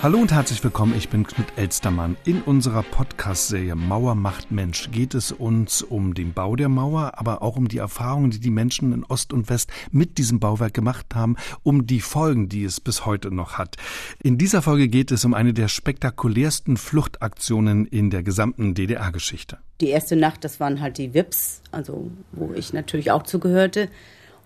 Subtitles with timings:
[0.00, 2.16] Hallo und herzlich willkommen, ich bin Knut Elstermann.
[2.24, 7.42] In unserer Podcast-Serie Mauer macht Mensch geht es uns um den Bau der Mauer, aber
[7.42, 11.16] auch um die Erfahrungen, die die Menschen in Ost und West mit diesem Bauwerk gemacht
[11.16, 11.34] haben,
[11.64, 13.74] um die Folgen, die es bis heute noch hat.
[14.22, 19.58] In dieser Folge geht es um eine der spektakulärsten Fluchtaktionen in der gesamten DDR-Geschichte.
[19.80, 23.88] Die erste Nacht, das waren halt die Wips, also wo ich natürlich auch zugehörte.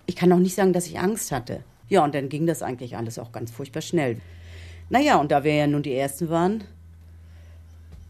[0.06, 1.62] Ich kann auch nicht sagen, dass ich Angst hatte.
[1.90, 4.16] Ja, und dann ging das eigentlich alles auch ganz furchtbar schnell.
[4.92, 6.64] Naja, und da wir ja nun die Ersten waren,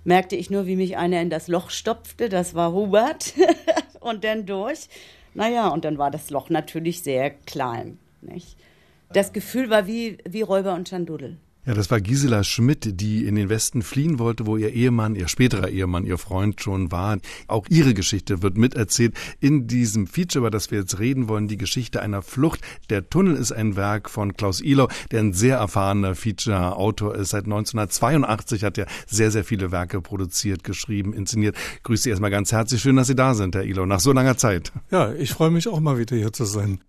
[0.02, 2.28] merkte ich nur, wie mich einer in das Loch stopfte.
[2.28, 3.34] Das war Hubert.
[4.00, 4.88] und dann durch.
[5.32, 7.98] Naja, und dann war das Loch natürlich sehr klein.
[8.20, 8.56] Nicht?
[9.12, 11.36] Das Gefühl war wie, wie Räuber und Schandudel.
[11.64, 15.28] Ja, das war Gisela Schmidt, die in den Westen fliehen wollte, wo ihr Ehemann, ihr
[15.28, 17.18] späterer Ehemann, ihr Freund schon war.
[17.46, 21.56] Auch ihre Geschichte wird miterzählt in diesem Feature, über das wir jetzt reden wollen, die
[21.56, 22.62] Geschichte einer Flucht.
[22.90, 27.28] Der Tunnel ist ein Werk von Klaus Ihlau, der ein sehr erfahrener Feature-Autor ist.
[27.30, 31.54] Seit 1982 hat er sehr, sehr viele Werke produziert, geschrieben, inszeniert.
[31.84, 32.82] Grüße Sie erstmal ganz herzlich.
[32.82, 34.72] Schön, dass Sie da sind, Herr Ihlau, nach so langer Zeit.
[34.90, 36.80] Ja, ich freue mich auch mal wieder hier zu sein.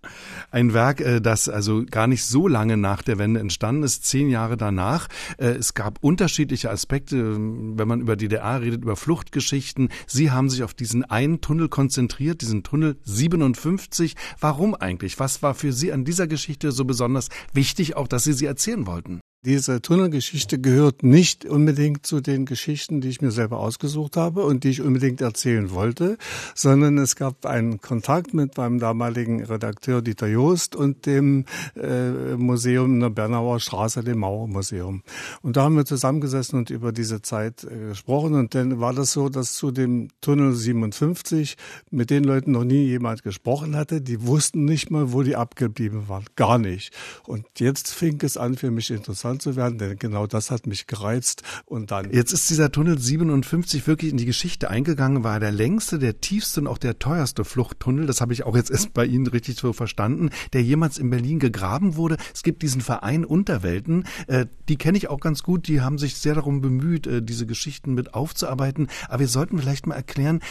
[0.50, 4.32] Ein Werk, äh, das also gar nicht so lange nach der Wende entstanden ist, zehn
[4.32, 5.08] Jahre danach.
[5.38, 9.90] Äh, es gab unterschiedliche Aspekte, wenn man über DDR redet, über Fluchtgeschichten.
[10.08, 14.16] Sie haben sich auf diesen einen Tunnel konzentriert, diesen Tunnel 57.
[14.40, 15.20] Warum eigentlich?
[15.20, 18.88] Was war für Sie an dieser Geschichte so besonders wichtig, auch dass Sie sie erzählen
[18.88, 19.20] wollten?
[19.46, 24.64] Diese Tunnelgeschichte gehört nicht unbedingt zu den Geschichten, die ich mir selber ausgesucht habe und
[24.64, 26.18] die ich unbedingt erzählen wollte,
[26.56, 31.44] sondern es gab einen Kontakt mit meinem damaligen Redakteur Dieter Joost und dem
[31.76, 35.04] äh, Museum in der Bernauer Straße, dem Mauermuseum.
[35.42, 39.12] Und da haben wir zusammengesessen und über diese Zeit äh, gesprochen und dann war das
[39.12, 41.58] so, dass zu dem Tunnel 57
[41.92, 44.00] mit den Leuten noch nie jemand gesprochen hatte.
[44.00, 46.24] Die wussten nicht mal, wo die abgeblieben waren.
[46.38, 46.94] Gar nicht.
[47.28, 50.68] Und jetzt fing es an für mich interessant bekannt zu werden, denn genau das hat
[50.68, 51.44] mich gereizt.
[51.66, 52.12] Und dann.
[52.12, 56.62] Jetzt ist dieser Tunnel 57 wirklich in die Geschichte eingegangen, war der längste, der tiefste
[56.62, 58.06] und auch der teuerste Fluchttunnel.
[58.06, 61.40] Das habe ich auch jetzt erst bei Ihnen richtig so verstanden, der jemals in Berlin
[61.40, 62.18] gegraben wurde.
[62.34, 65.68] Es gibt diesen Verein Unterwelten, äh, die kenne ich auch ganz gut.
[65.68, 68.88] Die haben sich sehr darum bemüht, äh, diese Geschichten mit aufzuarbeiten.
[69.08, 70.42] Aber wir sollten vielleicht mal erklären,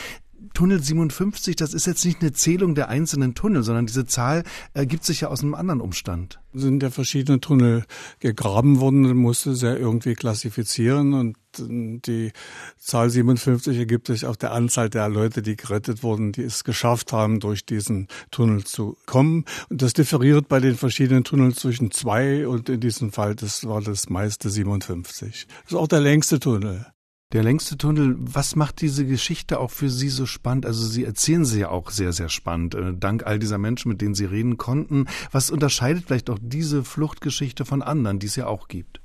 [0.55, 4.45] Tunnel 57, das ist jetzt nicht eine Zählung der einzelnen Tunnel, sondern diese Zahl
[4.75, 6.41] ergibt sich ja aus einem anderen Umstand.
[6.53, 7.85] Sind ja verschiedene Tunnel
[8.21, 12.33] gegraben worden, musste sie ja irgendwie klassifizieren und die
[12.79, 17.13] Zahl 57 ergibt sich auf der Anzahl der Leute, die gerettet wurden, die es geschafft
[17.13, 19.45] haben, durch diesen Tunnel zu kommen.
[19.69, 23.83] Und das differiert bei den verschiedenen Tunneln zwischen zwei und in diesem Fall, das war
[23.83, 25.47] das meiste 57.
[25.65, 26.87] Das ist auch der längste Tunnel.
[27.33, 30.67] Der längste Tunnel, was macht diese Geschichte auch für Sie so spannend?
[30.67, 34.03] Also Sie erzählen sie ja auch sehr, sehr spannend, äh, dank all dieser Menschen, mit
[34.03, 35.07] denen Sie reden konnten.
[35.31, 39.01] Was unterscheidet vielleicht auch diese Fluchtgeschichte von anderen, die es ja auch gibt?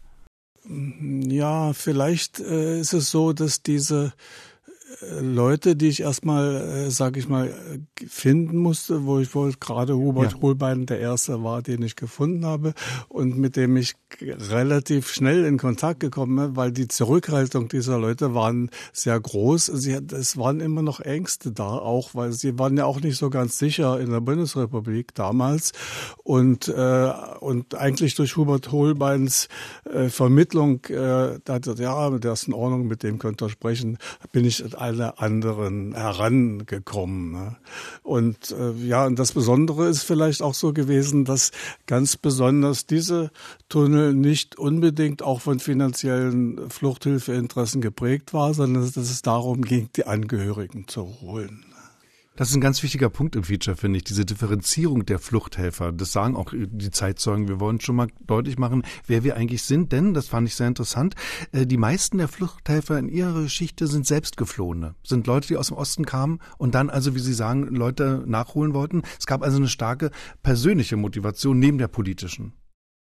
[0.69, 4.11] Ja, vielleicht äh, ist es so, dass diese
[5.19, 7.53] Leute, die ich erstmal, äh, sag ich mal,
[8.07, 10.41] finden musste, wo ich wohl gerade Hubert ja.
[10.41, 12.73] Holbein der Erste war, den ich gefunden habe
[13.09, 18.33] und mit dem ich relativ schnell in Kontakt gekommen bin, weil die Zurückhaltung dieser Leute
[18.33, 19.65] waren sehr groß.
[19.65, 23.29] Sie, es waren immer noch Ängste da, auch weil sie waren ja auch nicht so
[23.29, 25.73] ganz sicher in der Bundesrepublik damals
[26.23, 29.49] und äh, und eigentlich durch Hubert Holbeins
[29.83, 33.49] äh, Vermittlung, äh, da hat er, ja, der ist in Ordnung, mit dem könnt ihr
[33.49, 33.97] sprechen,
[34.31, 37.31] bin ich alle anderen herangekommen.
[37.31, 37.55] Ne?
[38.03, 41.51] Und äh, ja, und das Besondere ist vielleicht auch so gewesen, dass
[41.85, 43.31] ganz besonders diese
[43.69, 50.05] Tunnel nicht unbedingt auch von finanziellen Fluchthilfeinteressen geprägt war, sondern dass es darum ging, die
[50.05, 51.66] Angehörigen zu holen.
[52.37, 55.91] Das ist ein ganz wichtiger Punkt im Feature, finde ich, diese Differenzierung der Fluchthelfer.
[55.91, 57.47] Das sagen auch die Zeitzeugen.
[57.47, 60.67] Wir wollen schon mal deutlich machen, wer wir eigentlich sind, denn, das fand ich sehr
[60.67, 61.15] interessant,
[61.51, 65.77] äh, die meisten der Fluchthelfer in ihrer Geschichte sind Selbstgeflohene, sind Leute, die aus dem
[65.77, 69.01] Osten kamen und dann also, wie Sie sagen, Leute nachholen wollten.
[69.17, 70.11] Es gab also eine starke
[70.43, 72.53] persönliche Motivation neben der politischen.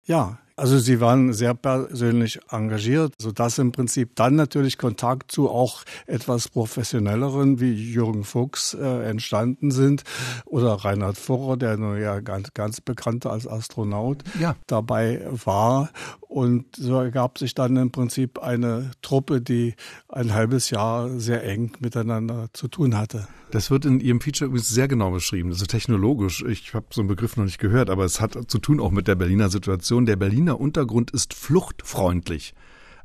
[0.06, 5.50] Ja, also sie waren sehr persönlich engagiert, so dass im Prinzip dann natürlich Kontakt zu
[5.50, 10.04] auch etwas professionelleren wie Jürgen Fuchs äh, entstanden sind
[10.46, 14.56] oder Reinhard Furrer, der nur ja ganz, ganz bekannter als Astronaut ja.
[14.68, 15.90] dabei war.
[16.22, 19.76] Und so ergab sich dann im Prinzip eine Truppe, die
[20.10, 23.28] ein halbes Jahr sehr eng miteinander zu tun hatte.
[23.54, 25.50] Das wird in Ihrem Feature übrigens sehr genau beschrieben.
[25.50, 26.44] Also technologisch.
[26.44, 29.08] Ich habe so einen Begriff noch nicht gehört, aber es hat zu tun auch mit
[29.08, 30.08] der Berliner Situation.
[30.08, 32.56] Der Berliner Untergrund ist fluchtfreundlich.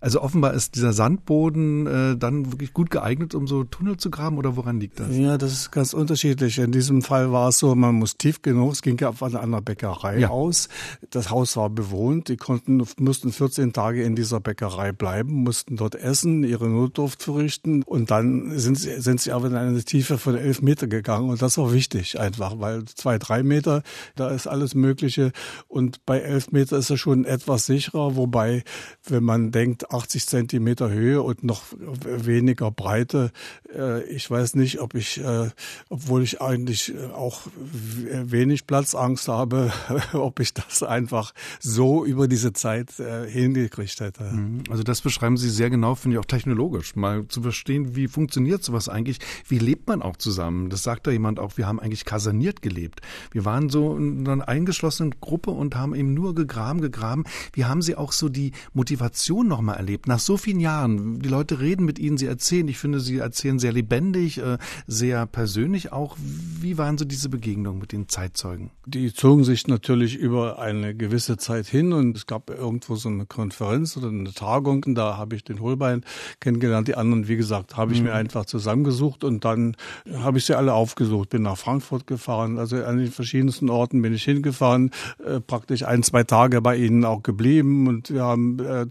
[0.00, 4.38] Also offenbar ist dieser Sandboden äh, dann wirklich gut geeignet, um so Tunnel zu graben
[4.38, 5.16] oder woran liegt das?
[5.16, 6.58] Ja, das ist ganz unterschiedlich.
[6.58, 9.60] In diesem Fall war es so, man muss tief genug, es ging ja von einer
[9.60, 10.28] Bäckerei ja.
[10.28, 10.68] aus.
[11.10, 15.96] Das Haus war bewohnt, die konnten, mussten 14 Tage in dieser Bäckerei bleiben, mussten dort
[15.96, 20.36] essen, ihre Notdurft verrichten und dann sind sie, sind sie aber in eine Tiefe von
[20.36, 23.82] elf Meter gegangen und das war wichtig einfach, weil zwei, drei Meter,
[24.14, 25.32] da ist alles Mögliche
[25.66, 28.62] und bei elf Meter ist es schon etwas sicherer, wobei,
[29.04, 31.62] wenn man denkt, 80 Zentimeter Höhe und noch
[32.04, 33.30] weniger Breite.
[33.74, 35.50] Äh, ich weiß nicht, ob ich, äh,
[35.88, 39.72] obwohl ich eigentlich äh, auch wenig Platzangst habe,
[40.12, 44.24] ob ich das einfach so über diese Zeit hingekriegt hätte.
[44.24, 44.64] Mhm.
[44.70, 48.62] Also das beschreiben Sie sehr genau, finde ich auch technologisch, mal zu verstehen, wie funktioniert
[48.62, 50.70] sowas eigentlich, wie lebt man auch zusammen.
[50.70, 53.00] Das sagt da jemand auch, wir haben eigentlich kaserniert gelebt.
[53.30, 57.24] Wir waren so in einer eingeschlossenen Gruppe und haben eben nur gegraben, gegraben.
[57.52, 60.06] Wie haben Sie auch so die Motivation nochmal erlebt.
[60.08, 63.58] Nach so vielen Jahren, die Leute reden mit Ihnen, Sie erzählen, ich finde, Sie erzählen
[63.58, 66.16] sehr lebendig, äh, sehr persönlich auch.
[66.18, 68.70] Wie waren so diese Begegnungen mit den Zeitzeugen?
[68.86, 73.26] Die zogen sich natürlich über eine gewisse Zeit hin und es gab irgendwo so eine
[73.26, 74.82] Konferenz oder eine Tagung.
[74.84, 76.04] Und da habe ich den Holbein
[76.40, 76.88] kennengelernt.
[76.88, 78.06] Die anderen, wie gesagt, habe ich mhm.
[78.06, 79.76] mir einfach zusammengesucht und dann
[80.12, 81.30] habe ich sie alle aufgesucht.
[81.30, 84.90] Bin nach Frankfurt gefahren, also an den verschiedensten Orten bin ich hingefahren,
[85.24, 88.86] äh, praktisch ein, zwei Tage bei ihnen auch geblieben und wir haben äh,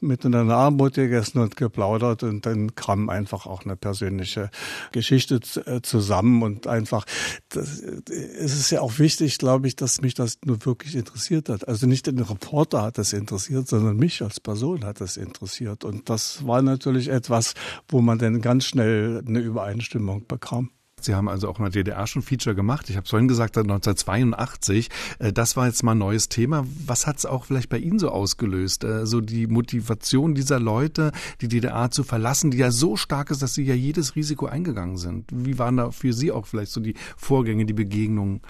[0.00, 4.50] mit miteinander Abendbrot gegessen und geplaudert und dann kam einfach auch eine persönliche
[4.92, 7.04] Geschichte äh, zusammen und einfach,
[7.50, 11.68] das, es ist ja auch wichtig, glaube ich, dass mich das nur wirklich interessiert hat.
[11.68, 16.08] Also nicht den Reporter hat das interessiert, sondern mich als Person hat das interessiert und
[16.08, 17.54] das war natürlich etwas,
[17.88, 20.70] wo man dann ganz schnell eine Übereinstimmung bekam.
[20.98, 22.88] Sie haben also auch in der DDR schon Feature gemacht.
[22.88, 24.88] Ich habe es vorhin gesagt, 1982.
[25.18, 26.66] Äh, das war jetzt mal ein neues Thema.
[26.86, 28.82] Was hat es auch vielleicht bei Ihnen so ausgelöst?
[28.82, 31.12] Äh, so die Motivation dieser Leute,
[31.42, 34.96] die DDR zu verlassen, die ja so stark ist, dass sie ja jedes Risiko eingegangen
[34.96, 35.26] sind.
[35.32, 38.40] Wie waren da für Sie auch vielleicht so die Vorgänge, die Begegnungen?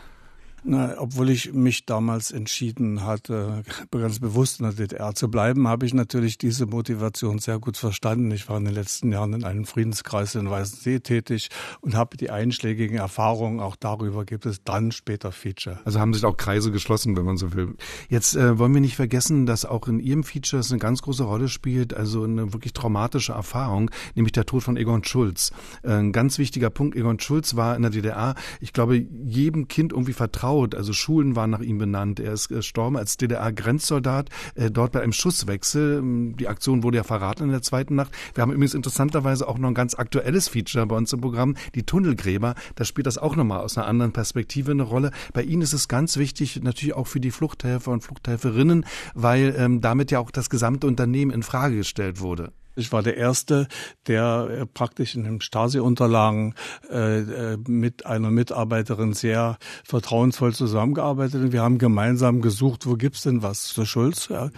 [0.69, 5.87] Na, obwohl ich mich damals entschieden hatte, ganz bewusst in der DDR zu bleiben, habe
[5.87, 8.33] ich natürlich diese Motivation sehr gut verstanden.
[8.33, 11.51] Ich war in den letzten Jahren in einem Friedenskreis in Weißensee tätig
[11.83, 13.61] und habe die einschlägigen Erfahrungen.
[13.61, 15.79] Auch darüber gibt es dann später Feature.
[15.85, 17.77] Also haben sich auch Kreise geschlossen, wenn man so will.
[18.09, 21.23] Jetzt äh, wollen wir nicht vergessen, dass auch in Ihrem Feature es eine ganz große
[21.23, 25.53] Rolle spielt, also eine wirklich traumatische Erfahrung, nämlich der Tod von Egon Schulz.
[25.85, 26.97] Äh, ein ganz wichtiger Punkt.
[26.97, 30.75] Egon Schulz war in der DDR, ich glaube, jedem Kind irgendwie vertraut vertraut.
[30.75, 32.21] Also Schulen waren nach ihm benannt.
[32.21, 35.99] Er ist gestorben als DDR-Grenzsoldat, äh, dort bei einem Schusswechsel.
[35.99, 38.13] Ähm, die Aktion wurde ja verraten in der zweiten Nacht.
[38.35, 41.83] Wir haben übrigens interessanterweise auch noch ein ganz aktuelles Feature bei uns im Programm, die
[41.83, 42.55] Tunnelgräber.
[42.75, 45.11] Da spielt das auch nochmal aus einer anderen Perspektive eine Rolle.
[45.33, 49.81] Bei Ihnen ist es ganz wichtig, natürlich auch für die Fluchthelfer und Fluchthelferinnen, weil ähm,
[49.81, 52.53] damit ja auch das gesamte Unternehmen in Frage gestellt wurde.
[52.79, 53.69] Ich war der Erste,
[54.07, 56.55] der äh, praktisch in den Stasi-Unterlagen
[56.91, 61.53] äh, äh, mit einer Mitarbeiterin sehr vertrauensvoll zusammengearbeitet hat.
[61.53, 64.29] Wir haben gemeinsam gesucht, wo gibt's denn was zu Schulz.
[64.29, 64.51] Ja.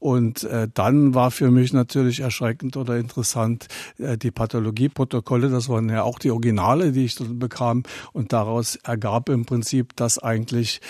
[0.00, 3.68] Und dann war für mich natürlich erschreckend oder interessant
[3.98, 5.48] äh, die Pathologieprotokolle.
[5.48, 7.84] Das waren ja auch die Originale, die ich bekam.
[8.12, 10.80] Und daraus ergab im Prinzip, dass eigentlich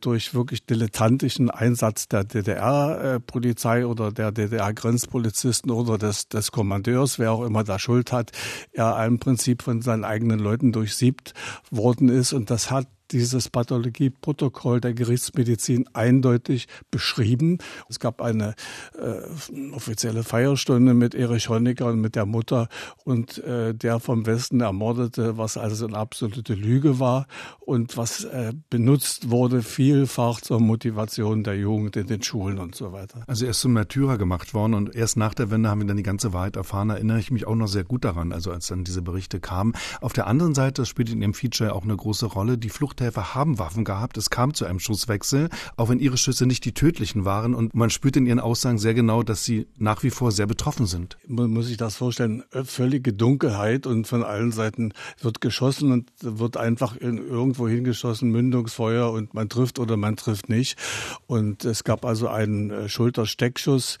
[0.00, 7.32] durch wirklich dilettantischen Einsatz der DDR-Polizei oder der DDR-Grenzpolizisten oder des des, des Kommandeurs, wer
[7.32, 8.32] auch immer da Schuld hat,
[8.72, 11.34] er im Prinzip von seinen eigenen Leuten durchsiebt
[11.70, 12.32] worden ist.
[12.32, 17.58] Und das hat dieses Pathologieprotokoll der Gerichtsmedizin eindeutig beschrieben.
[17.88, 18.54] Es gab eine
[18.98, 22.68] äh, offizielle Feierstunde mit Erich Honecker und mit der Mutter
[23.04, 27.26] und äh, der vom Westen ermordete, was also eine absolute Lüge war
[27.60, 32.92] und was äh, benutzt wurde vielfach zur Motivation der Jugend in den Schulen und so
[32.92, 33.22] weiter.
[33.26, 35.96] Also er ist zum Märtyrer gemacht worden und erst nach der Wende haben wir dann
[35.96, 36.90] die ganze Wahrheit erfahren.
[36.90, 39.74] Erinnere ich mich auch noch sehr gut daran, also als dann diese Berichte kamen.
[40.00, 43.34] Auf der anderen Seite, spielt in dem Feature auch eine große Rolle, die Flucht Fluchthelfer
[43.34, 44.16] haben Waffen gehabt.
[44.16, 47.54] Es kam zu einem Schusswechsel, auch wenn ihre Schüsse nicht die tödlichen waren.
[47.54, 50.86] Und man spürt in ihren Aussagen sehr genau, dass sie nach wie vor sehr betroffen
[50.86, 51.18] sind.
[51.26, 56.56] Man muss sich das vorstellen, völlige Dunkelheit und von allen Seiten wird geschossen und wird
[56.56, 60.78] einfach irgendwo hingeschossen, Mündungsfeuer und man trifft oder man trifft nicht.
[61.26, 63.98] Und es gab also einen äh, Schultersteckschuss,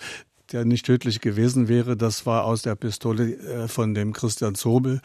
[0.52, 1.96] der nicht tödlich gewesen wäre.
[1.96, 5.00] Das war aus der Pistole äh, von dem Christian Zobel.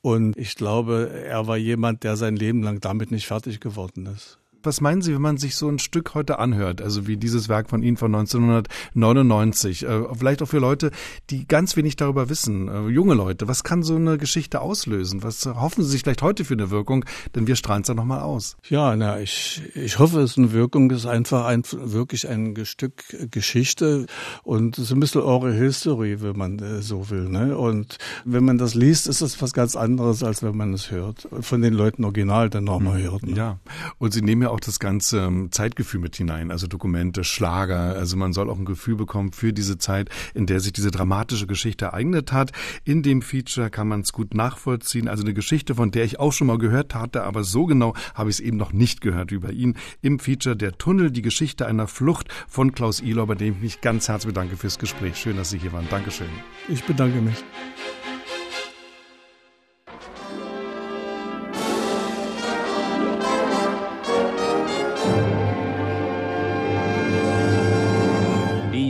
[0.00, 4.41] Und ich glaube, er war jemand, der sein Leben lang damit nicht fertig geworden ist.
[4.62, 7.68] Was meinen Sie, wenn man sich so ein Stück heute anhört, also wie dieses Werk
[7.68, 10.90] von Ihnen von 1999, äh, vielleicht auch für Leute,
[11.30, 15.22] die ganz wenig darüber wissen, äh, junge Leute, was kann so eine Geschichte auslösen?
[15.22, 17.04] Was hoffen Sie sich vielleicht heute für eine Wirkung?
[17.34, 18.56] Denn wir strahlen es ja nochmal aus.
[18.68, 22.56] Ja, na, ich, ich hoffe, es ist eine Wirkung, es ist einfach ein, wirklich ein
[22.64, 24.06] Stück Geschichte
[24.42, 27.28] und es ist ein bisschen Oral History, wenn man äh, so will.
[27.28, 27.56] Ne?
[27.56, 31.28] Und wenn man das liest, ist es was ganz anderes, als wenn man es hört.
[31.40, 33.02] Von den Leuten original dann nochmal mhm.
[33.02, 33.22] hört.
[33.24, 33.36] Ne?
[33.36, 33.58] Ja,
[33.98, 37.96] und Sie nehmen ja auch das ganze ähm, Zeitgefühl mit hinein, also Dokumente, Schlager.
[37.96, 41.46] Also man soll auch ein Gefühl bekommen für diese Zeit, in der sich diese dramatische
[41.46, 42.52] Geschichte ereignet hat.
[42.84, 45.08] In dem Feature kann man es gut nachvollziehen.
[45.08, 48.30] Also eine Geschichte, von der ich auch schon mal gehört hatte, aber so genau habe
[48.30, 49.78] ich es eben noch nicht gehört bei Ihnen.
[50.02, 53.80] Im Feature Der Tunnel, die Geschichte einer Flucht von Klaus Ihler, bei dem ich mich
[53.80, 55.16] ganz herzlich bedanke fürs Gespräch.
[55.16, 55.86] Schön, dass Sie hier waren.
[55.88, 56.28] Dankeschön.
[56.68, 57.42] Ich bedanke mich.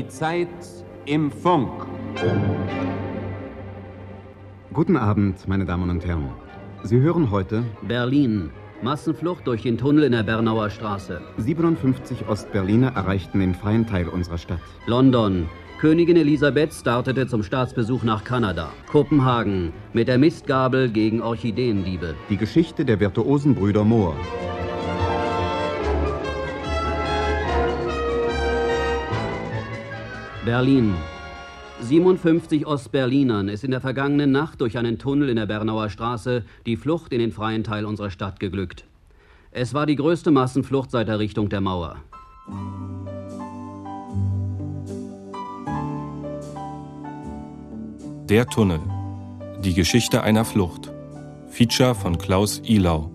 [0.09, 0.49] Zeit
[1.07, 1.87] im Funk.
[4.73, 6.31] Guten Abend, meine Damen und Herren.
[6.83, 8.51] Sie hören heute Berlin.
[8.83, 11.21] Massenflucht durch den Tunnel in der Bernauer Straße.
[11.37, 14.61] 57 Ostberliner erreichten den freien Teil unserer Stadt.
[14.87, 15.49] London.
[15.81, 18.71] Königin Elisabeth startete zum Staatsbesuch nach Kanada.
[18.91, 19.73] Kopenhagen.
[19.93, 22.15] Mit der Mistgabel gegen Orchideendiebe.
[22.31, 24.17] Die Geschichte der virtuosen Brüder Mohr.
[30.45, 30.95] Berlin.
[31.83, 36.77] 57 Ostberlinern ist in der vergangenen Nacht durch einen Tunnel in der Bernauer Straße die
[36.77, 38.85] Flucht in den freien Teil unserer Stadt geglückt.
[39.53, 41.97] Es war die größte Massenflucht seit der Richtung der Mauer.
[48.29, 48.81] Der Tunnel.
[49.63, 50.91] Die Geschichte einer Flucht.
[51.51, 53.13] Feature von Klaus Ilau.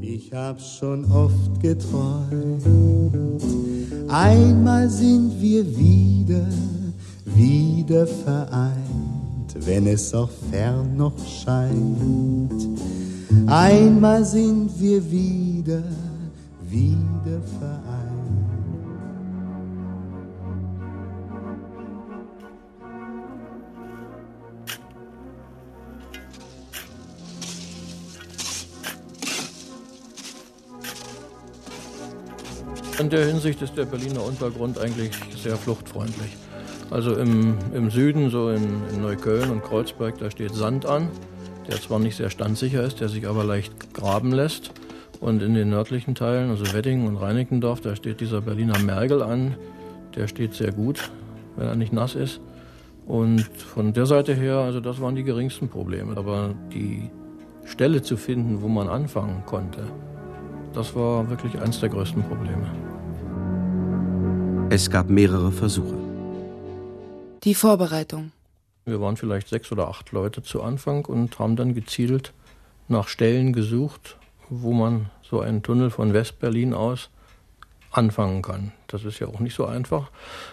[0.00, 2.62] Ich hab schon oft geträumt
[4.08, 5.62] Einmal sind wir
[6.28, 6.46] wieder,
[7.24, 12.68] wieder vereint, wenn es auch fern noch scheint.
[13.46, 15.82] Einmal sind wir wieder,
[16.68, 18.07] wieder vereint.
[32.98, 36.36] In der Hinsicht ist der Berliner Untergrund eigentlich sehr fluchtfreundlich.
[36.90, 41.08] Also im, im Süden, so in, in, Neukölln und Kreuzberg, da steht Sand an,
[41.68, 44.72] der zwar nicht sehr standsicher ist, der sich aber leicht graben lässt.
[45.20, 49.54] Und in den nördlichen Teilen, also Wedding und Reinickendorf, da steht dieser Berliner Mergel an.
[50.16, 51.12] Der steht sehr gut,
[51.56, 52.40] wenn er nicht nass ist.
[53.06, 56.16] Und von der Seite her, also das waren die geringsten Probleme.
[56.16, 57.10] Aber die
[57.64, 59.84] Stelle zu finden, wo man anfangen konnte,
[60.74, 62.87] das war wirklich eines der größten Probleme.
[64.70, 65.96] Es gab mehrere Versuche.
[67.42, 68.32] Die Vorbereitung.
[68.84, 72.34] Wir waren vielleicht sechs oder acht Leute zu Anfang und haben dann gezielt
[72.86, 74.18] nach Stellen gesucht,
[74.50, 77.08] wo man so einen Tunnel von Westberlin aus
[77.92, 78.72] anfangen kann.
[78.88, 80.10] Das ist ja auch nicht so einfach.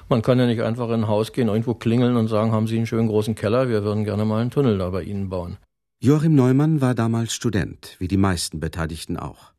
[0.08, 2.78] Man kann ja nicht einfach in ein Haus gehen, irgendwo klingeln und sagen, haben Sie
[2.78, 5.58] einen schönen großen Keller, wir würden gerne mal einen Tunnel da bei Ihnen bauen.
[6.00, 9.52] Joachim Neumann war damals Student, wie die meisten Beteiligten auch.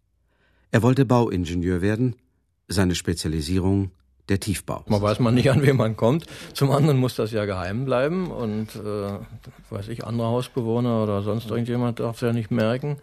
[0.71, 2.17] Er wollte Bauingenieur werden,
[2.69, 3.91] seine Spezialisierung
[4.29, 4.83] der Tiefbau.
[4.87, 6.27] Man weiß man nicht, an wen man kommt.
[6.53, 9.19] Zum anderen muss das ja geheim bleiben und äh,
[9.71, 12.99] weiß ich, andere Hausbewohner oder sonst irgendjemand darf es ja nicht merken.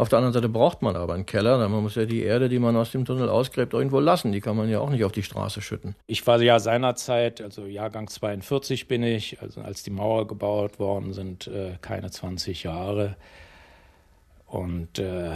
[0.00, 2.48] Auf der anderen Seite braucht man aber einen Keller, denn man muss ja die Erde,
[2.48, 4.32] die man aus dem Tunnel ausgräbt, irgendwo lassen.
[4.32, 5.94] Die kann man ja auch nicht auf die Straße schütten.
[6.06, 11.12] Ich war ja seinerzeit, also Jahrgang 42 bin ich, also als die Mauer gebaut worden
[11.12, 13.16] sind, äh, keine 20 Jahre.
[14.46, 15.32] Und äh,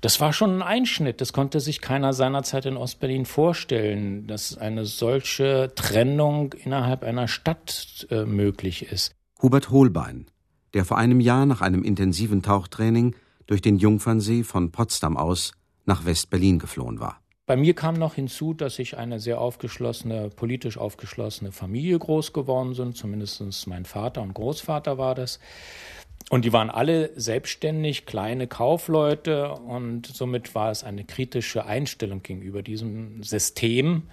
[0.00, 1.20] das war schon ein Einschnitt.
[1.20, 8.06] Das konnte sich keiner seinerzeit in Ostberlin vorstellen, dass eine solche Trennung innerhalb einer Stadt
[8.10, 9.14] äh, möglich ist.
[9.40, 10.26] Hubert Holbein,
[10.74, 13.14] der vor einem Jahr nach einem intensiven Tauchtraining
[13.46, 15.52] durch den Jungfernsee von Potsdam aus
[15.84, 17.20] nach West-Berlin geflohen war.
[17.46, 22.74] Bei mir kam noch hinzu, dass ich eine sehr aufgeschlossene, politisch aufgeschlossene Familie groß geworden
[22.74, 22.96] sind.
[22.96, 25.38] Zumindest mein Vater und Großvater war das.
[26.28, 32.62] Und die waren alle selbstständig, kleine Kaufleute und somit war es eine kritische Einstellung gegenüber
[32.62, 34.04] diesem System.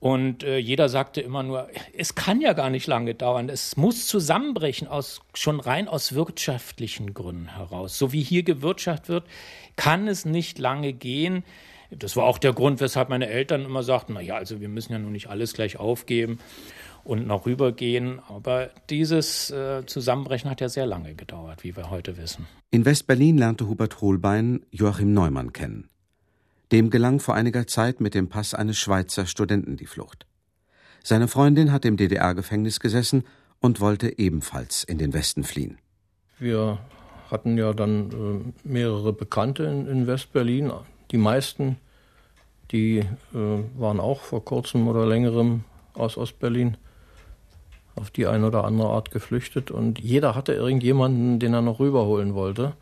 [0.00, 4.06] Und äh, jeder sagte immer nur, es kann ja gar nicht lange dauern, es muss
[4.06, 7.98] zusammenbrechen, aus, schon rein aus wirtschaftlichen Gründen heraus.
[7.98, 9.24] So wie hier gewirtschaftet wird,
[9.76, 11.44] kann es nicht lange gehen.
[11.90, 14.92] Das war auch der Grund, weshalb meine Eltern immer sagten, na ja, also wir müssen
[14.92, 16.38] ja nun nicht alles gleich aufgeben
[17.04, 18.20] und noch rübergehen.
[18.28, 22.46] Aber dieses äh, Zusammenbrechen hat ja sehr lange gedauert, wie wir heute wissen.
[22.70, 25.88] In West-Berlin lernte Hubert Holbein Joachim Neumann kennen.
[26.70, 30.26] Dem gelang vor einiger Zeit mit dem Pass eines Schweizer Studenten die Flucht.
[31.02, 33.24] Seine Freundin hat im DDR-Gefängnis gesessen
[33.60, 35.78] und wollte ebenfalls in den Westen fliehen.
[36.38, 36.78] Wir
[37.30, 40.70] hatten ja dann äh, mehrere Bekannte in, in West-Berlin.
[41.10, 41.76] Die meisten,
[42.70, 45.64] die äh, waren auch vor kurzem oder längerem
[45.94, 46.76] aus Ostberlin
[47.98, 52.34] auf die eine oder andere Art geflüchtet und jeder hatte irgendjemanden, den er noch rüberholen
[52.34, 52.72] wollte.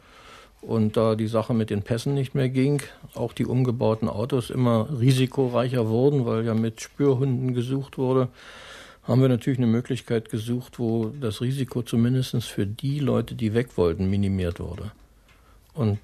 [0.63, 2.83] Und da die Sache mit den Pässen nicht mehr ging,
[3.15, 8.29] auch die umgebauten Autos immer risikoreicher wurden, weil ja mit Spürhunden gesucht wurde,
[9.05, 13.77] haben wir natürlich eine Möglichkeit gesucht, wo das Risiko zumindest für die Leute, die weg
[13.77, 14.91] wollten, minimiert wurde.
[15.75, 15.99] Und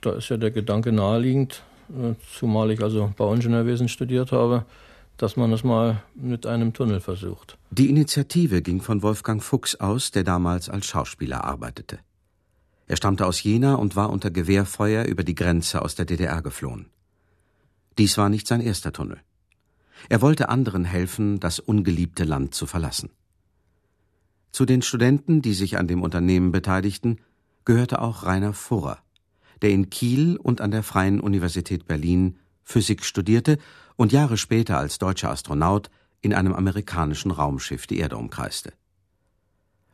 [0.00, 4.64] da ist ja der Gedanke naheliegend, äh, zumal ich also Bauingenieurwesen studiert habe,
[5.20, 7.58] dass man es mal mit einem Tunnel versucht.
[7.70, 11.98] Die Initiative ging von Wolfgang Fuchs aus, der damals als Schauspieler arbeitete.
[12.86, 16.86] Er stammte aus Jena und war unter Gewehrfeuer über die Grenze aus der DDR geflohen.
[17.98, 19.20] Dies war nicht sein erster Tunnel.
[20.08, 23.10] Er wollte anderen helfen, das ungeliebte Land zu verlassen.
[24.52, 27.18] Zu den Studenten, die sich an dem Unternehmen beteiligten,
[27.66, 28.98] gehörte auch Rainer Furrer,
[29.60, 33.58] der in Kiel und an der Freien Universität Berlin Physik studierte
[34.00, 35.90] und Jahre später als deutscher Astronaut
[36.22, 38.72] in einem amerikanischen Raumschiff die Erde umkreiste.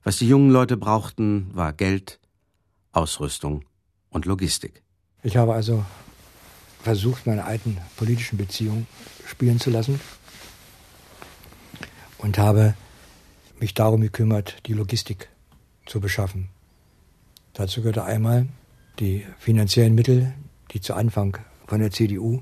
[0.05, 2.21] Was die jungen Leute brauchten, war Geld,
[2.93, 3.65] Ausrüstung
[4.11, 4.85] und Logistik.
[5.25, 5.85] Ich habe also
[6.85, 8.87] versucht, meine alten politischen Beziehungen
[9.27, 9.99] spielen zu lassen
[12.19, 12.75] und habe
[13.59, 15.31] mich darum gekümmert, die Logistik
[15.85, 16.49] zu beschaffen.
[17.55, 18.47] Dazu gehörte einmal
[19.01, 20.33] die finanziellen Mittel,
[20.71, 22.41] die zu Anfang von der CDU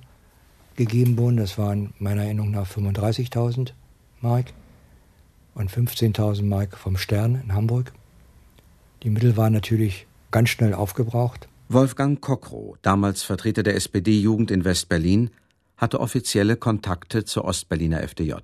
[0.76, 1.37] gegeben wurden.
[1.37, 3.73] Das waren meiner Erinnerung nach 35.000
[4.21, 4.52] Mark
[5.54, 7.93] und 15.000 Mark vom Stern in Hamburg.
[9.02, 11.49] Die Mittel waren natürlich ganz schnell aufgebraucht.
[11.69, 15.31] Wolfgang Kockrow, damals Vertreter der SPD-Jugend in West-Berlin,
[15.76, 18.35] hatte offizielle Kontakte zur Ostberliner FDJ.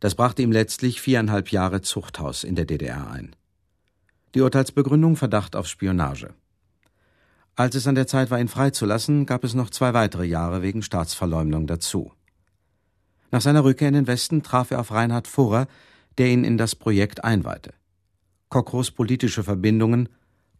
[0.00, 3.34] Das brachte ihm letztlich viereinhalb Jahre Zuchthaus in der DDR ein.
[4.34, 6.34] Die Urteilsbegründung Verdacht auf Spionage.
[7.58, 10.80] Als es an der Zeit war, ihn freizulassen, gab es noch zwei weitere Jahre wegen
[10.80, 12.12] Staatsverleumdung dazu.
[13.32, 15.66] Nach seiner Rückkehr in den Westen traf er auf Reinhard Furrer,
[16.18, 17.74] der ihn in das Projekt einweihte.
[18.48, 20.08] Kockros politische Verbindungen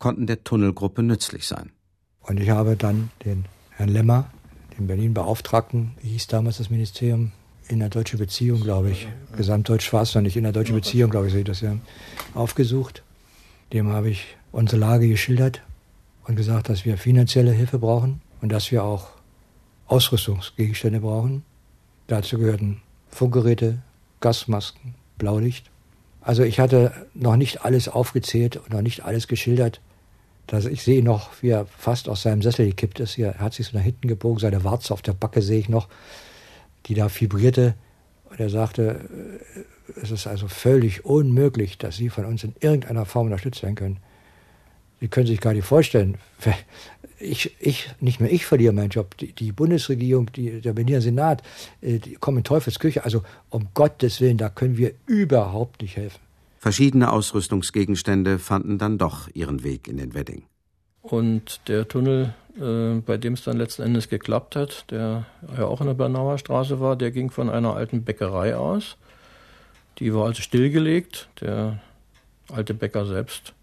[0.00, 1.70] konnten der Tunnelgruppe nützlich sein.
[2.18, 4.32] Und ich habe dann den Herrn Lemmer,
[4.76, 7.30] den Berlin-Beauftragten, hieß damals das Ministerium,
[7.68, 9.06] in der deutschen Beziehung, glaube ich,
[9.36, 11.76] Gesamtdeutsch war es noch nicht, in der deutschen Beziehung, glaube ich, sehe ich das ja,
[12.34, 13.04] aufgesucht.
[13.72, 15.62] Dem habe ich unsere Lage geschildert
[16.28, 19.08] und gesagt, dass wir finanzielle Hilfe brauchen und dass wir auch
[19.86, 21.42] Ausrüstungsgegenstände brauchen.
[22.06, 23.78] Dazu gehörten Funkgeräte,
[24.20, 25.70] Gasmasken, Blaulicht.
[26.20, 29.80] Also ich hatte noch nicht alles aufgezählt und noch nicht alles geschildert,
[30.46, 33.18] dass ich sehe noch, wie er fast aus seinem Sessel gekippt ist.
[33.18, 35.88] Er hat sich so nach hinten gebogen, seine Warze auf der Backe sehe ich noch,
[36.86, 37.74] die da vibrierte.
[38.30, 39.08] Und er sagte,
[39.56, 43.74] äh, es ist also völlig unmöglich, dass Sie von uns in irgendeiner Form unterstützt werden
[43.74, 44.00] können.
[45.00, 46.18] Sie können sich gar nicht vorstellen,
[47.20, 51.42] ich, ich, nicht mehr ich verliere meinen Job, die, die Bundesregierung, die, der Berliner Senat,
[51.80, 53.04] äh, die kommen in Teufelsküche.
[53.04, 56.20] Also um Gottes Willen, da können wir überhaupt nicht helfen.
[56.58, 60.42] Verschiedene Ausrüstungsgegenstände fanden dann doch ihren Weg in den Wedding.
[61.02, 65.80] Und der Tunnel, äh, bei dem es dann letzten Endes geklappt hat, der ja auch
[65.80, 68.96] in der Bernauer Straße war, der ging von einer alten Bäckerei aus.
[69.98, 71.28] Die war also stillgelegt.
[71.40, 71.80] Der
[72.52, 73.54] alte Bäcker selbst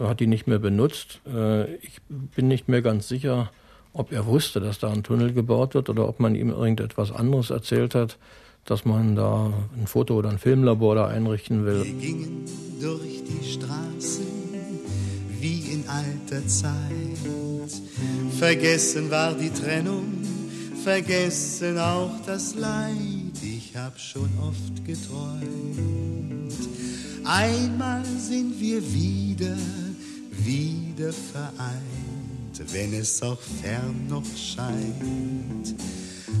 [0.00, 1.20] hat die nicht mehr benutzt.
[1.26, 3.50] Äh, ich bin nicht mehr ganz sicher,
[3.92, 7.50] ob er wusste, dass da ein Tunnel gebaut wird oder ob man ihm irgendetwas anderes
[7.50, 8.18] erzählt hat
[8.66, 11.84] dass man da ein Foto- oder ein Filmlabor da einrichten will.
[11.84, 12.44] Wir gingen
[12.80, 14.26] durch die Straßen
[15.40, 16.72] wie in alter Zeit.
[18.38, 20.04] Vergessen war die Trennung,
[20.82, 22.96] vergessen auch das Leid.
[23.42, 26.52] Ich hab schon oft geträumt.
[27.24, 29.56] Einmal sind wir wieder,
[30.46, 35.74] wieder vereint, wenn es auch fern noch scheint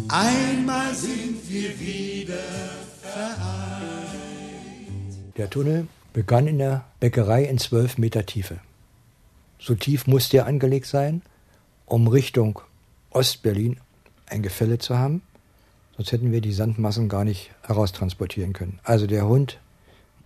[0.08, 2.38] Einmal sind wir wieder
[3.02, 3.36] vereint.
[5.36, 8.60] Der Tunnel begann in der Bäckerei in zwölf Meter Tiefe.
[9.58, 11.22] So tief musste er angelegt sein,
[11.86, 12.60] um Richtung
[13.10, 13.78] Ostberlin
[14.26, 15.22] ein Gefälle zu haben.
[15.96, 18.78] Sonst hätten wir die Sandmassen gar nicht heraustransportieren können.
[18.84, 19.58] Also der Hund,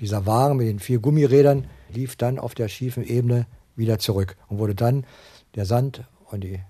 [0.01, 4.59] dieser Wagen mit den vier Gummirädern, lief dann auf der schiefen Ebene wieder zurück und
[4.59, 5.05] wurde dann
[5.55, 6.61] der Sand und die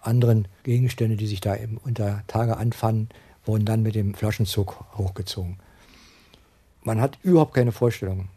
[0.00, 3.08] anderen Gegenstände, die sich da eben unter Tage anfanden,
[3.44, 5.58] wurden dann mit dem Flaschenzug hochgezogen.
[6.82, 8.28] Man hat überhaupt keine Vorstellung,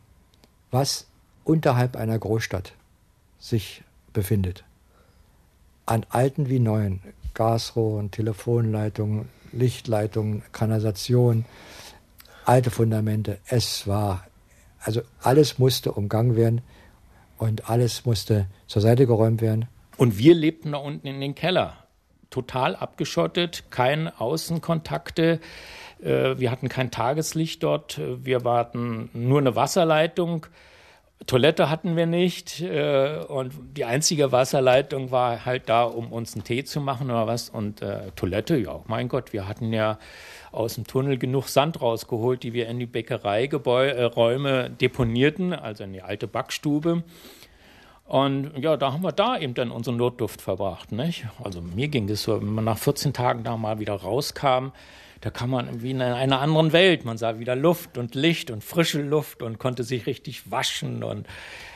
[0.72, 1.08] was
[1.43, 2.74] unterhalb einer Großstadt
[3.39, 4.63] sich befindet.
[5.86, 7.02] An alten wie neuen
[7.34, 11.45] Gasrohren, Telefonleitungen, Lichtleitungen, Kanalisation,
[12.45, 13.39] alte Fundamente.
[13.48, 14.28] Es war,
[14.80, 16.62] also alles musste umgangen werden
[17.39, 19.65] und alles musste zur Seite geräumt werden.
[19.97, 21.73] Und wir lebten da unten in den Keller,
[22.30, 25.39] total abgeschottet, keine Außenkontakte.
[26.02, 27.99] Äh, wir hatten kein Tageslicht dort.
[27.99, 30.45] Wir hatten nur eine Wasserleitung.
[31.28, 36.45] Toilette hatten wir nicht äh, und die einzige Wasserleitung war halt da, um uns einen
[36.45, 37.49] Tee zu machen oder was.
[37.49, 39.99] Und äh, Toilette, ja, mein Gott, wir hatten ja
[40.51, 45.93] aus dem Tunnel genug Sand rausgeholt, die wir in die Bäckereiräume äh, deponierten, also in
[45.93, 47.03] die alte Backstube.
[48.05, 50.91] Und ja, da haben wir da eben dann unseren Notduft verbracht.
[50.91, 51.27] Nicht?
[51.43, 54.71] Also mir ging es so, wenn man nach 14 Tagen da mal wieder rauskam,
[55.21, 57.05] da kam man wie in einer anderen Welt.
[57.05, 61.27] Man sah wieder Luft und Licht und frische Luft und konnte sich richtig waschen und,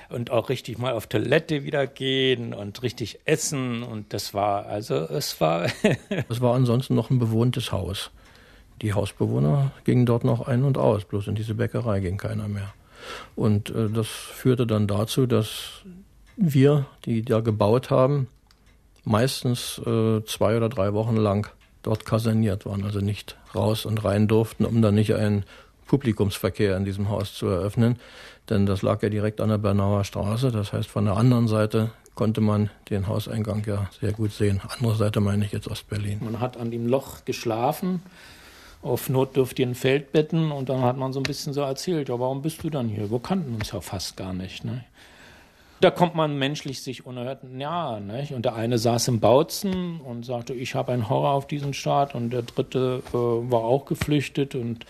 [0.09, 3.83] und auch richtig mal auf Toilette wieder gehen und richtig essen.
[3.83, 5.67] Und das war, also es war.
[6.29, 8.12] es war ansonsten noch ein bewohntes Haus.
[8.81, 12.73] Die Hausbewohner gingen dort noch ein und aus, bloß in diese Bäckerei ging keiner mehr.
[13.36, 15.83] Und äh, das führte dann dazu, dass
[16.36, 18.27] wir, die da gebaut haben,
[19.03, 21.49] meistens äh, zwei oder drei Wochen lang
[21.83, 25.43] dort kaserniert waren, also nicht raus und rein durften, um dann nicht einen
[25.88, 27.99] Publikumsverkehr in diesem Haus zu eröffnen.
[28.49, 30.51] Denn das lag ja direkt an der Bernauer Straße.
[30.51, 34.62] Das heißt, von der anderen Seite konnte man den Hauseingang ja sehr gut sehen.
[34.67, 36.19] Andere Seite meine ich jetzt Ostberlin.
[36.23, 38.01] Man hat an dem Loch geschlafen,
[38.84, 42.63] auf notdürftigen Feldbetten und dann hat man so ein bisschen so erzählt, ja, warum bist
[42.63, 43.10] du dann hier?
[43.10, 44.65] Wir kannten uns ja fast gar nicht.
[44.65, 44.84] Ne?
[45.84, 48.00] Da kommt man menschlich sich unerhört nahe.
[48.00, 48.32] Nicht?
[48.32, 52.15] Und der eine saß im Bautzen und sagte, ich habe einen Horror auf diesen Staat.
[52.15, 54.56] Und der dritte äh, war auch geflüchtet.
[54.56, 54.86] Und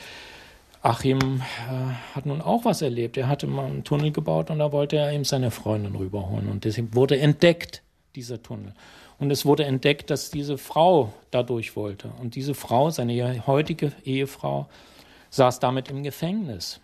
[0.84, 3.18] Achim äh, hat nun auch was erlebt.
[3.18, 6.48] Er hatte mal einen Tunnel gebaut und da wollte er eben seine Freundin rüberholen.
[6.48, 7.82] Und deshalb wurde entdeckt,
[8.16, 8.74] dieser Tunnel.
[9.20, 12.12] Und es wurde entdeckt, dass diese Frau dadurch wollte.
[12.20, 14.68] Und diese Frau, seine heutige Ehefrau,
[15.30, 16.80] saß damit im Gefängnis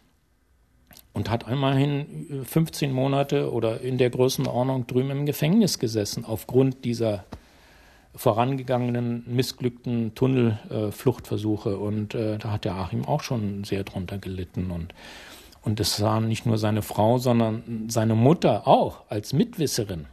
[1.14, 7.26] und hat immerhin 15 Monate oder in der Größenordnung drüben im Gefängnis gesessen aufgrund dieser
[8.16, 11.72] vorangegangenen missglückten Tunnelfluchtversuche.
[11.72, 14.72] Äh, und äh, da hat der Achim auch schon sehr drunter gelitten.
[14.72, 14.94] Und,
[15.62, 20.06] und das sah nicht nur seine Frau, sondern seine Mutter auch als Mitwisserin.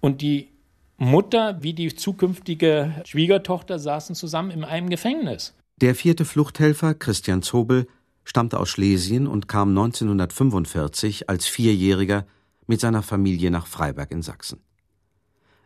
[0.00, 0.48] Und die
[0.98, 5.54] Mutter wie die zukünftige Schwiegertochter saßen zusammen in einem Gefängnis.
[5.78, 7.86] Der vierte Fluchthelfer, Christian Zobel,
[8.24, 12.26] stammte aus Schlesien und kam 1945 als Vierjähriger
[12.66, 14.60] mit seiner Familie nach Freiberg in Sachsen.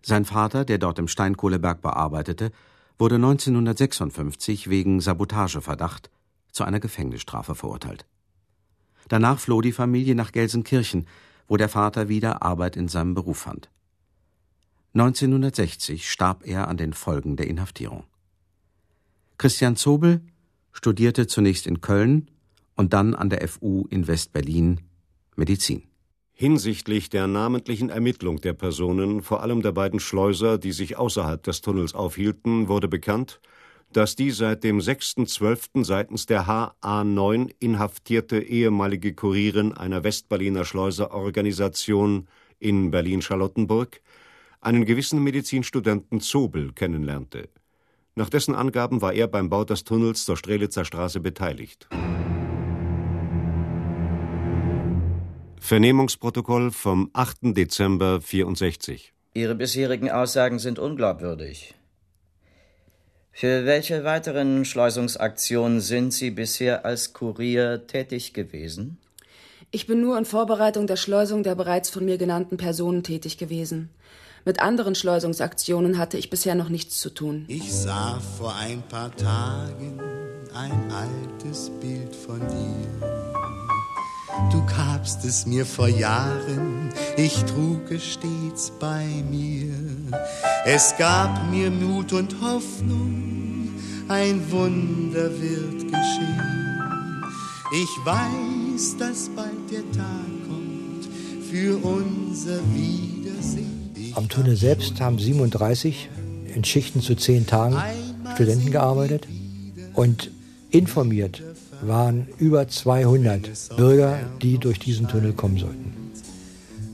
[0.03, 2.51] Sein Vater, der dort im Steinkohleberg bearbeitete,
[2.99, 6.11] wurde 1956 wegen Sabotageverdacht
[6.51, 8.05] zu einer Gefängnisstrafe verurteilt.
[9.09, 11.07] Danach floh die Familie nach Gelsenkirchen,
[11.47, 13.71] wo der Vater wieder Arbeit in seinem Beruf fand.
[14.95, 18.05] 1960 starb er an den Folgen der Inhaftierung.
[19.39, 20.21] Christian Zobel
[20.73, 22.31] studierte zunächst in Köln
[22.77, 24.81] und dann an der FU in West-Berlin
[25.37, 25.85] Medizin.
[26.33, 31.61] Hinsichtlich der namentlichen Ermittlung der Personen, vor allem der beiden Schleuser, die sich außerhalb des
[31.61, 33.41] Tunnels aufhielten, wurde bekannt,
[33.93, 35.85] dass die seit dem 6.12.
[35.85, 44.01] seitens der HA9 inhaftierte ehemalige Kurierin einer Westberliner Schleuserorganisation in Berlin-Charlottenburg
[44.61, 47.49] einen gewissen Medizinstudenten Zobel kennenlernte.
[48.15, 51.89] Nach dessen Angaben war er beim Bau des Tunnels zur Strelitzer Straße beteiligt.
[55.61, 57.57] Vernehmungsprotokoll vom 8.
[57.57, 59.13] Dezember 64.
[59.35, 61.75] Ihre bisherigen Aussagen sind unglaubwürdig.
[63.31, 68.99] Für welche weiteren Schleusungsaktionen sind Sie bisher als Kurier tätig gewesen?
[69.71, 73.91] Ich bin nur in Vorbereitung der Schleusung der bereits von mir genannten Personen tätig gewesen.
[74.45, 77.45] Mit anderen Schleusungsaktionen hatte ich bisher noch nichts zu tun.
[77.49, 80.01] Ich sah vor ein paar Tagen
[80.55, 83.21] ein altes Bild von dir.
[84.51, 89.75] Du gabst es mir vor Jahren, ich trug es stets bei mir.
[90.65, 93.69] Es gab mir Mut und Hoffnung,
[94.09, 97.25] ein Wunder wird geschehen.
[97.73, 101.09] Ich weiß, dass bald der Tag kommt
[101.51, 103.80] für unser Wiedersehen.
[104.15, 106.09] Am Tunnel selbst haben 37
[106.55, 107.77] in Schichten zu zehn Tagen
[108.35, 109.27] Studenten gearbeitet
[109.95, 110.31] und
[110.71, 111.43] informiert
[111.83, 115.95] waren über 200 Bürger, die durch diesen Tunnel kommen sollten.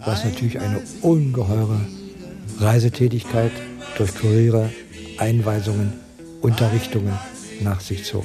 [0.05, 1.81] Was natürlich eine ungeheure
[2.61, 3.52] Reisetätigkeit
[3.96, 4.70] durch Kuriere,
[5.18, 5.92] Einweisungen,
[6.40, 7.18] Unterrichtungen
[7.62, 8.24] nach sich zog.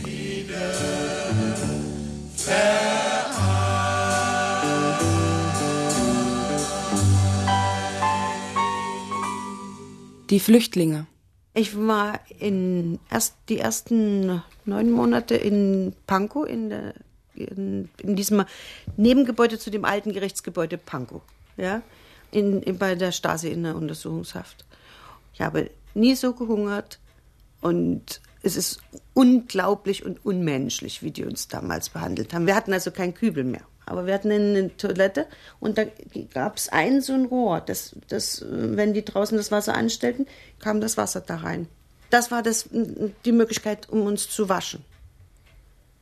[10.32, 11.08] Die Flüchtlinge.
[11.54, 16.94] Ich war in erst die ersten neun Monate in Pankow, in, der,
[17.36, 18.46] in, in diesem
[18.96, 21.22] Nebengebäude zu dem alten Gerichtsgebäude Pankow,
[21.58, 21.82] ja,
[22.32, 24.63] in, in, bei der Stasi in der Untersuchungshaft.
[25.34, 27.00] Ich habe nie so gehungert
[27.60, 28.80] und es ist
[29.13, 32.48] unglaublich und unmenschlich, wie die uns damals behandelt haben.
[32.48, 33.67] Wir hatten also kein Kübel mehr.
[33.86, 35.26] Aber wir hatten eine Toilette
[35.60, 35.84] und da
[36.34, 40.28] gab es ein so ein Rohr, das, das, wenn die draußen das Wasser anstellten,
[40.60, 41.67] kam das Wasser da rein.
[42.10, 44.84] Das war das, die Möglichkeit, um uns zu waschen.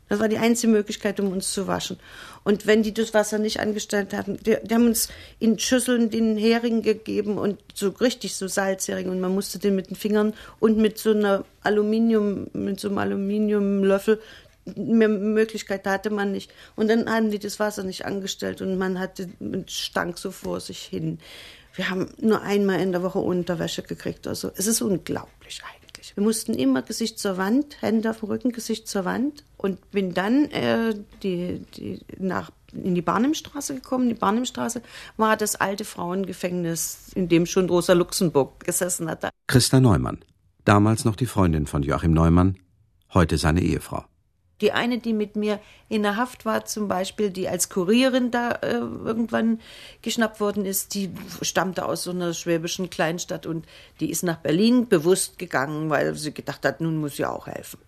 [0.09, 1.97] Das war die einzige Möglichkeit, um uns zu waschen.
[2.43, 6.35] Und wenn die das Wasser nicht angestellt hatten, die, die haben uns in Schüsseln den
[6.35, 10.77] Hering gegeben und so richtig so Salzhering und man musste den mit den Fingern und
[10.77, 14.19] mit so einer Aluminium, mit so einem Aluminiumlöffel
[14.75, 16.51] mehr Möglichkeit hatte man nicht.
[16.75, 19.29] Und dann haben die das Wasser nicht angestellt und man hatte,
[19.67, 21.19] stank so vor sich hin.
[21.75, 24.27] Wir haben nur einmal in der Woche Unterwäsche gekriegt.
[24.27, 26.15] Also es ist unglaublich eigentlich.
[26.15, 29.43] Wir mussten immer Gesicht zur Wand, Hände auf dem Rücken, Gesicht zur Wand.
[29.57, 34.09] Und bin dann äh, die, die, nach, in die Barnimstraße gekommen.
[34.09, 34.81] Die Barnimstraße
[35.17, 39.29] war das alte Frauengefängnis, in dem schon Rosa Luxemburg gesessen hat.
[39.47, 40.19] Christa Neumann,
[40.65, 42.57] damals noch die Freundin von Joachim Neumann,
[43.13, 44.03] heute seine Ehefrau.
[44.61, 48.51] Die eine, die mit mir in der Haft war, zum Beispiel, die als Kurierin da
[48.51, 49.59] äh, irgendwann
[50.01, 53.65] geschnappt worden ist, die stammte aus so einer schwäbischen Kleinstadt und
[53.99, 57.79] die ist nach Berlin bewusst gegangen, weil sie gedacht hat, nun muss sie auch helfen.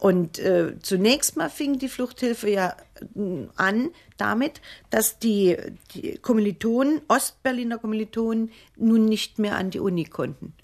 [0.00, 2.74] Und äh, zunächst mal fing die Fluchthilfe ja
[3.14, 5.58] äh, an damit, dass die,
[5.92, 10.54] die Kommilitonen, Ostberliner Kommilitonen, nun nicht mehr an die Uni konnten.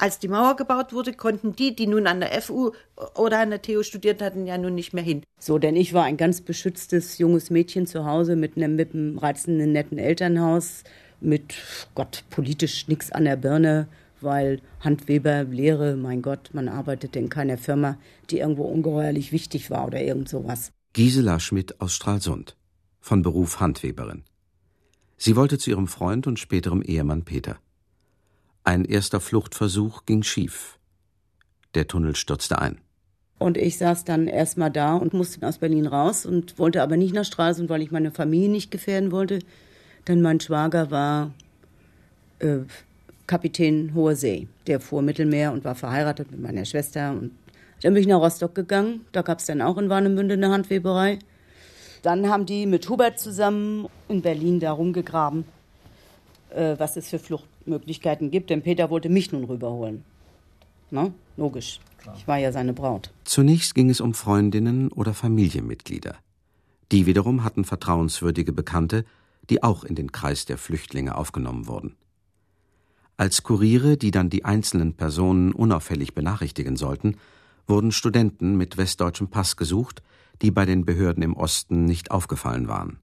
[0.00, 2.70] Als die Mauer gebaut wurde, konnten die, die nun an der FU
[3.16, 5.24] oder an der TU studiert hatten, ja nun nicht mehr hin.
[5.40, 9.18] So, denn ich war ein ganz beschütztes junges Mädchen zu Hause mit einem, mit einem
[9.18, 10.84] reizenden, netten Elternhaus,
[11.20, 11.54] mit
[11.96, 13.88] Gott, politisch nichts an der Birne,
[14.20, 17.98] weil Handweber, Lehre, mein Gott, man arbeitete in keiner Firma,
[18.30, 20.70] die irgendwo ungeheuerlich wichtig war oder irgend sowas.
[20.92, 22.56] Gisela Schmidt aus Stralsund,
[23.00, 24.22] von Beruf Handweberin.
[25.16, 27.58] Sie wollte zu ihrem Freund und späterem Ehemann Peter.
[28.68, 30.78] Ein erster Fluchtversuch ging schief.
[31.74, 32.76] Der Tunnel stürzte ein.
[33.38, 37.14] Und ich saß dann erstmal da und musste aus Berlin raus und wollte aber nicht
[37.14, 39.38] nach Stralsund, weil ich meine Familie nicht gefährden wollte.
[40.06, 41.32] Denn mein Schwager war
[42.40, 42.58] äh,
[43.26, 44.48] Kapitän Hohe See.
[44.66, 47.12] Der fuhr Mittelmeer und war verheiratet mit meiner Schwester.
[47.12, 47.30] Und
[47.80, 49.06] dann bin ich nach Rostock gegangen.
[49.12, 51.20] Da gab es dann auch in Warnemünde eine Handweberei.
[52.02, 55.46] Dann haben die mit Hubert zusammen in Berlin da rumgegraben,
[56.50, 60.04] äh, was es für Flucht Möglichkeiten gibt, denn Peter wollte mich nun rüberholen.
[60.90, 61.80] Na, logisch.
[62.16, 63.12] Ich war ja seine Braut.
[63.24, 66.16] Zunächst ging es um Freundinnen oder Familienmitglieder.
[66.90, 69.04] Die wiederum hatten vertrauenswürdige Bekannte,
[69.50, 71.96] die auch in den Kreis der Flüchtlinge aufgenommen wurden.
[73.16, 77.16] Als Kuriere, die dann die einzelnen Personen unauffällig benachrichtigen sollten,
[77.66, 80.02] wurden Studenten mit westdeutschem Pass gesucht,
[80.40, 83.00] die bei den Behörden im Osten nicht aufgefallen waren.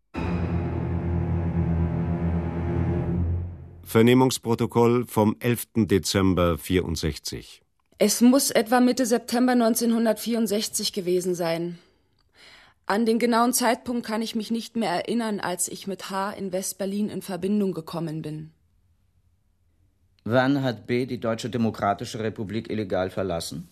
[3.86, 5.86] Vernehmungsprotokoll vom 11.
[5.86, 7.62] Dezember 64.
[8.00, 11.78] Es muss etwa Mitte September 1964 gewesen sein.
[12.88, 16.52] An den genauen Zeitpunkt kann ich mich nicht mehr erinnern, als ich mit H in
[16.52, 18.52] West-Berlin in Verbindung gekommen bin.
[20.24, 23.70] Wann hat B die Deutsche Demokratische Republik illegal verlassen?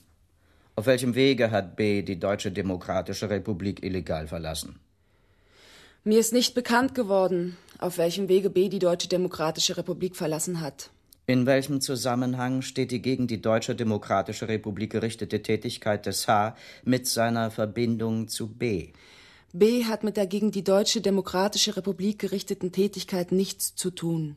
[0.75, 4.79] Auf welchem Wege hat B die Deutsche Demokratische Republik illegal verlassen?
[6.03, 10.89] Mir ist nicht bekannt geworden, auf welchem Wege B die Deutsche Demokratische Republik verlassen hat.
[11.25, 17.07] In welchem Zusammenhang steht die gegen die Deutsche Demokratische Republik gerichtete Tätigkeit des H mit
[17.07, 18.89] seiner Verbindung zu B?
[19.53, 24.35] B hat mit der gegen die Deutsche Demokratische Republik gerichteten Tätigkeit nichts zu tun.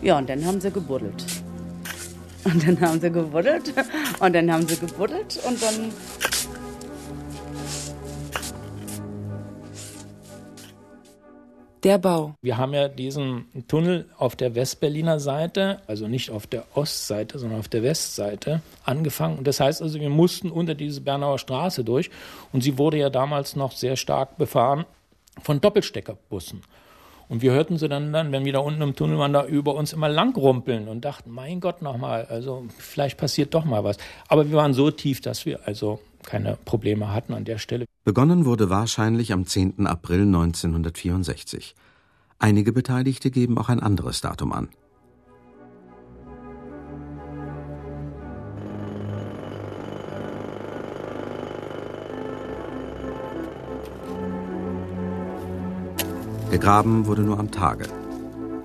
[0.00, 1.43] Ja, und dann haben sie gebuddelt.
[2.44, 3.72] Und dann haben sie gebuddelt
[4.20, 5.92] und dann haben sie gebuddelt und dann
[11.84, 12.34] Der Bau.
[12.40, 17.58] Wir haben ja diesen Tunnel auf der Westberliner Seite, also nicht auf der Ostseite, sondern
[17.58, 19.36] auf der Westseite angefangen.
[19.36, 22.08] Und das heißt also, wir mussten unter diese Bernauer Straße durch.
[22.54, 24.86] Und sie wurde ja damals noch sehr stark befahren
[25.42, 26.62] von Doppelsteckerbussen.
[27.28, 29.74] Und wir hörten sie dann, dann, wenn wir da unten im Tunnel waren, da über
[29.74, 33.96] uns immer lang rumpeln und dachten, mein Gott, nochmal, also vielleicht passiert doch mal was.
[34.28, 37.84] Aber wir waren so tief, dass wir also keine Probleme hatten an der Stelle.
[38.04, 39.86] Begonnen wurde wahrscheinlich am 10.
[39.86, 41.74] April 1964.
[42.38, 44.68] Einige Beteiligte geben auch ein anderes Datum an.
[56.54, 57.86] Gegraben wurde nur am Tage.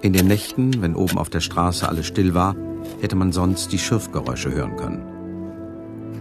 [0.04, 2.56] In den Nächten, wenn oben auf der Straße alles still war,
[3.02, 5.02] hätte man sonst die Schürfgeräusche hören können.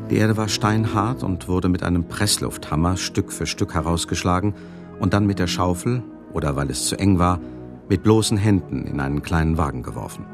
[0.09, 4.55] Die Erde war steinhart und wurde mit einem Presslufthammer Stück für Stück herausgeschlagen
[4.99, 6.03] und dann mit der Schaufel,
[6.33, 7.39] oder weil es zu eng war,
[7.91, 10.25] mit bloßen Händen in einen kleinen Wagen geworfen.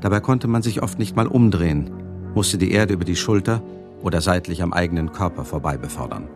[0.00, 1.90] Dabei konnte man sich oft nicht mal umdrehen,
[2.36, 3.64] musste die Erde über die Schulter
[4.00, 6.28] oder seitlich am eigenen Körper vorbei befördern.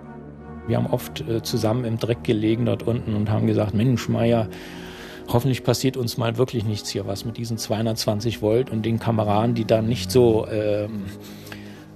[0.67, 4.49] Wir haben oft äh, zusammen im Dreck gelegen dort unten und haben gesagt, Mensch, Meier,
[5.29, 9.55] hoffentlich passiert uns mal wirklich nichts hier was mit diesen 220 Volt und den Kameraden,
[9.55, 11.05] die da nicht so, ähm,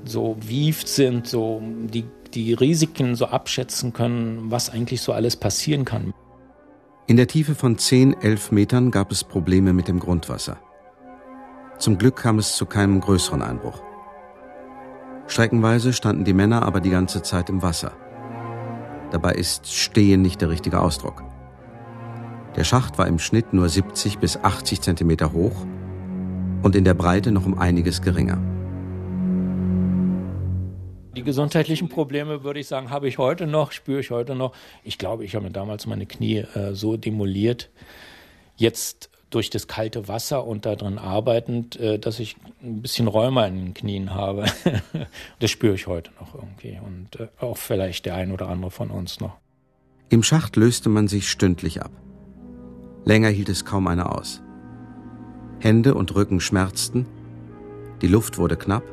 [0.04, 2.04] so wieft sind, so die,
[2.34, 6.12] die Risiken so abschätzen können, was eigentlich so alles passieren kann.
[7.06, 10.58] In der Tiefe von 10, 11 Metern gab es Probleme mit dem Grundwasser.
[11.78, 13.80] Zum Glück kam es zu keinem größeren Einbruch.
[15.26, 17.92] Streckenweise standen die Männer aber die ganze Zeit im Wasser.
[19.10, 21.24] Dabei ist Stehen nicht der richtige Ausdruck.
[22.56, 25.64] Der Schacht war im Schnitt nur 70 bis 80 Zentimeter hoch
[26.62, 28.38] und in der Breite noch um einiges geringer.
[31.16, 34.54] Die gesundheitlichen Probleme, würde ich sagen, habe ich heute noch, spüre ich heute noch.
[34.84, 37.70] Ich glaube, ich habe mir damals meine Knie äh, so demoliert.
[38.56, 43.46] Jetzt durch das kalte Wasser und da drin arbeitend, äh, dass ich ein bisschen Rheuma
[43.46, 44.46] in den Knien habe.
[45.40, 48.90] das spüre ich heute noch irgendwie und äh, auch vielleicht der ein oder andere von
[48.90, 49.36] uns noch.
[50.08, 51.90] Im Schacht löste man sich stündlich ab.
[53.04, 54.42] Länger hielt es kaum einer aus.
[55.60, 57.06] Hände und Rücken schmerzten,
[58.00, 58.84] die Luft wurde knapp,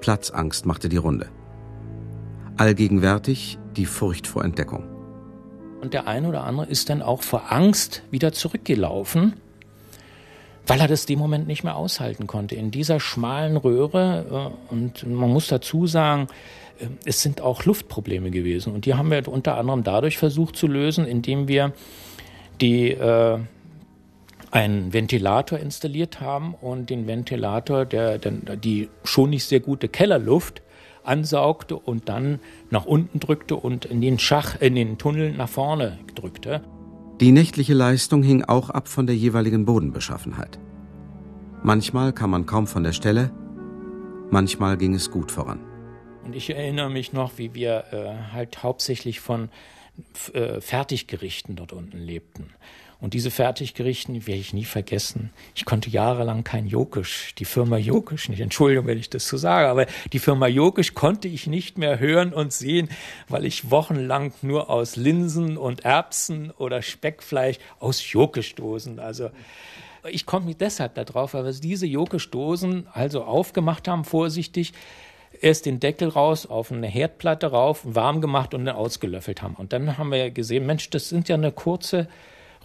[0.00, 1.28] Platzangst machte die Runde.
[2.56, 4.89] Allgegenwärtig die Furcht vor Entdeckung.
[5.80, 9.34] Und der eine oder andere ist dann auch vor Angst wieder zurückgelaufen,
[10.66, 12.54] weil er das dem Moment nicht mehr aushalten konnte.
[12.54, 16.28] In dieser schmalen Röhre, äh, und man muss dazu sagen,
[16.78, 18.74] äh, es sind auch Luftprobleme gewesen.
[18.74, 21.72] Und die haben wir unter anderem dadurch versucht zu lösen, indem wir
[22.60, 23.38] die, äh,
[24.50, 30.60] einen Ventilator installiert haben und den Ventilator, der, der die schon nicht sehr gute Kellerluft
[31.04, 35.98] ansaugte und dann nach unten drückte und in den Schach, in den Tunnel nach vorne
[36.14, 36.62] drückte.
[37.20, 40.58] Die nächtliche Leistung hing auch ab von der jeweiligen Bodenbeschaffenheit.
[41.62, 43.30] Manchmal kam man kaum von der Stelle,
[44.30, 45.60] manchmal ging es gut voran.
[46.24, 49.50] Und ich erinnere mich noch, wie wir äh, halt hauptsächlich von
[50.32, 52.50] äh, Fertiggerichten dort unten lebten.
[53.00, 55.30] Und diese Fertiggerichten werde ich nie vergessen.
[55.54, 58.40] Ich konnte jahrelang kein Jokisch, die Firma Jokisch nicht.
[58.40, 62.32] Entschuldigung, wenn ich das so sage, aber die Firma Jokisch konnte ich nicht mehr hören
[62.32, 62.90] und sehen,
[63.28, 69.30] weil ich wochenlang nur aus Linsen und Erbsen oder Speckfleisch aus Jokischdosen, also
[70.08, 74.72] ich komme deshalb darauf, weil wir diese Jokischdosen also aufgemacht haben, vorsichtig,
[75.40, 79.54] erst den Deckel raus, auf eine Herdplatte rauf, warm gemacht und dann ausgelöffelt haben.
[79.54, 82.08] Und dann haben wir gesehen, Mensch, das sind ja eine kurze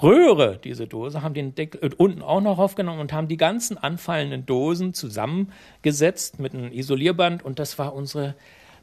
[0.02, 3.78] Röhre, diese Dose, haben den Deckel äh, unten auch noch aufgenommen und haben die ganzen
[3.78, 8.36] anfallenden Dosen zusammengesetzt mit einem Isolierband und das war unsere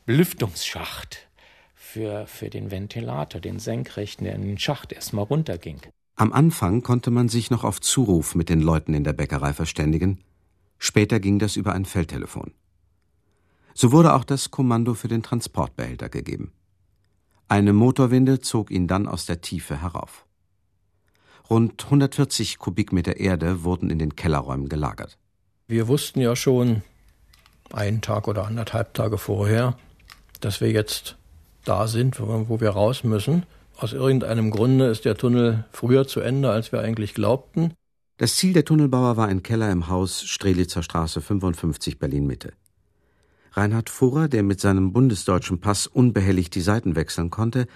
[0.06, 1.28] Belüftungsschacht
[1.74, 5.80] für, für den Ventilator, den senkrechten, der in den Schacht erstmal runterging.
[6.16, 10.18] Am Anfang konnte man sich noch auf Zuruf mit den Leuten in der Bäckerei verständigen,
[10.78, 12.52] später ging das über ein Feldtelefon.
[13.74, 16.52] So wurde auch das Kommando für den Transportbehälter gegeben.
[17.48, 20.26] Eine Motorwinde zog ihn dann aus der Tiefe herauf.
[21.50, 25.18] Rund 140 Kubikmeter Erde wurden in den Kellerräumen gelagert.
[25.68, 26.82] Wir wussten ja schon
[27.72, 29.76] einen Tag oder anderthalb Tage vorher,
[30.40, 31.16] dass wir jetzt
[31.64, 33.46] da sind, wo wir raus müssen.
[33.76, 37.72] Aus irgendeinem Grunde ist der Tunnel früher zu Ende, als wir eigentlich glaubten.
[38.18, 42.52] Das Ziel der Tunnelbauer war ein Keller im Haus Strelitzer Straße 55 Berlin Mitte.
[43.52, 47.66] Reinhard Furrer, der mit seinem bundesdeutschen Pass unbehelligt die Seiten wechseln konnte,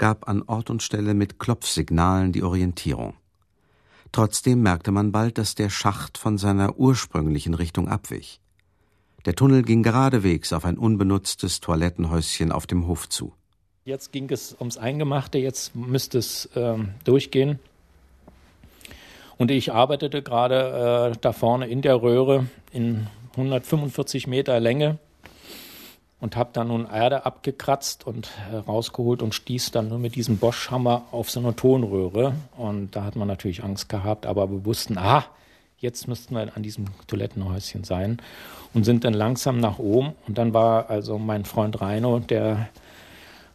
[0.00, 3.12] gab an Ort und Stelle mit Klopfsignalen die Orientierung.
[4.12, 8.40] Trotzdem merkte man bald, dass der Schacht von seiner ursprünglichen Richtung abwich.
[9.26, 13.34] Der Tunnel ging geradewegs auf ein unbenutztes Toilettenhäuschen auf dem Hof zu.
[13.84, 17.58] Jetzt ging es ums Eingemachte, jetzt müsste es ähm, durchgehen.
[19.36, 24.98] Und ich arbeitete gerade äh, da vorne in der Röhre in 145 Meter Länge
[26.20, 30.38] und habe dann nun Erde abgekratzt und äh, rausgeholt und stieß dann nur mit diesem
[30.38, 32.34] Bosch-Hammer auf so eine Tonröhre.
[32.56, 35.24] Und da hat man natürlich Angst gehabt, aber wir wussten, ah,
[35.78, 38.18] jetzt müssten wir an diesem Toilettenhäuschen sein
[38.74, 40.12] und sind dann langsam nach oben.
[40.28, 42.68] Und dann war also mein Freund Reino, der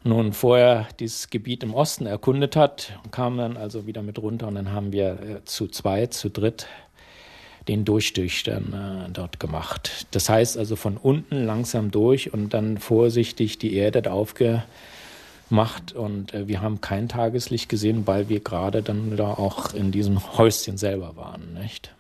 [0.03, 4.55] nun vorher dieses Gebiet im Osten erkundet hat, kam dann also wieder mit runter und
[4.55, 6.67] dann haben wir äh, zu zweit, zu dritt
[7.67, 10.07] den Durchstich dann äh, dort gemacht.
[10.11, 14.63] Das heißt also von unten langsam durch und dann vorsichtig die Erde aufge,
[15.49, 15.93] macht.
[15.93, 20.37] Und äh, wir haben kein Tageslicht gesehen, weil wir gerade dann da auch in diesem
[20.37, 21.93] Häuschen selber waren, nicht?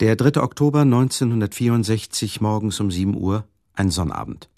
[0.00, 0.42] Der 3.
[0.42, 3.44] Oktober 1964 morgens um 7 Uhr,
[3.74, 4.48] ein Sonnabend.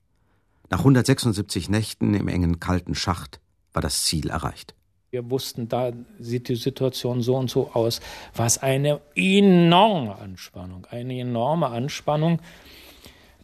[0.70, 3.40] Nach 176 Nächten im engen kalten Schacht
[3.72, 4.74] war das Ziel erreicht.
[5.14, 8.00] Wir wussten, da sieht die Situation so und so aus.
[8.34, 12.40] Was eine enorme Anspannung, eine enorme Anspannung.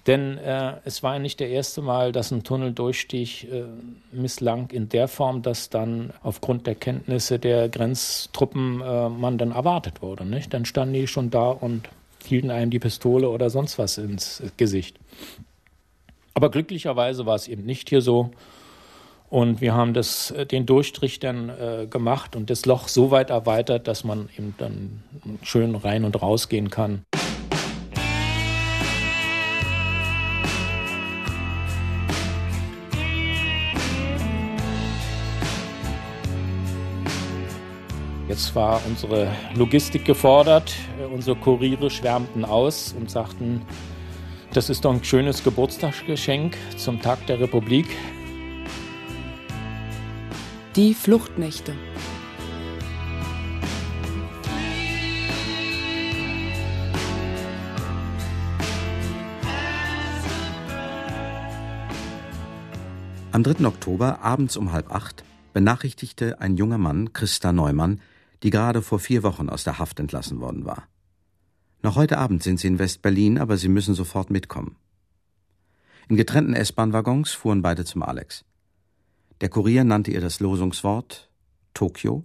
[0.08, 3.66] Denn äh, es war nicht der erste Mal, dass ein Tunneldurchstich äh,
[4.10, 10.02] misslang in der Form, dass dann aufgrund der Kenntnisse der Grenztruppen äh, man dann erwartet
[10.02, 10.24] wurde.
[10.24, 10.52] Nicht?
[10.52, 11.88] Dann standen die schon da und
[12.24, 14.98] hielten einem die Pistole oder sonst was ins Gesicht.
[16.34, 18.32] Aber glücklicherweise war es eben nicht hier so.
[19.31, 23.31] Und wir haben das, äh, den Durchstrich dann äh, gemacht und das Loch so weit
[23.31, 25.03] erweitert, dass man eben dann
[25.43, 27.05] schön rein und rausgehen kann.
[38.28, 40.74] Jetzt war unsere Logistik gefordert.
[41.12, 43.62] Unsere Kuriere schwärmten aus und sagten,
[44.53, 47.87] das ist doch ein schönes Geburtstagsgeschenk zum Tag der Republik.
[50.76, 51.74] Die Fluchtnächte.
[63.32, 63.66] Am 3.
[63.66, 68.00] Oktober abends um halb acht benachrichtigte ein junger Mann, Christa Neumann,
[68.44, 70.86] die gerade vor vier Wochen aus der Haft entlassen worden war.
[71.82, 74.76] Noch heute Abend sind sie in West-Berlin, aber sie müssen sofort mitkommen.
[76.08, 78.44] In getrennten S-Bahn-Waggons fuhren beide zum Alex.
[79.41, 81.30] Der Kurier nannte ihr das Losungswort
[81.72, 82.24] Tokio,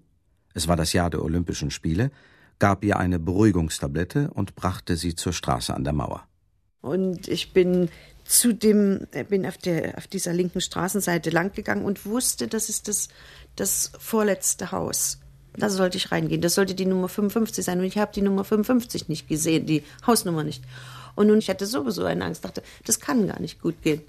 [0.54, 2.12] es war das Jahr der Olympischen Spiele,
[2.60, 6.28] gab ihr eine Beruhigungstablette und brachte sie zur Straße an der Mauer.
[6.82, 7.90] Und ich bin
[8.26, 13.08] zu dem, bin auf, der, auf dieser linken Straßenseite langgegangen und wusste, das ist das,
[13.56, 15.20] das vorletzte Haus.
[15.58, 16.42] Da sollte ich reingehen.
[16.42, 17.80] Das sollte die Nummer 55 sein.
[17.80, 20.64] Und ich habe die Nummer 55 nicht gesehen, die Hausnummer nicht.
[21.16, 24.02] Und nun, ich hatte sowieso eine Angst, dachte, das kann gar nicht gut gehen.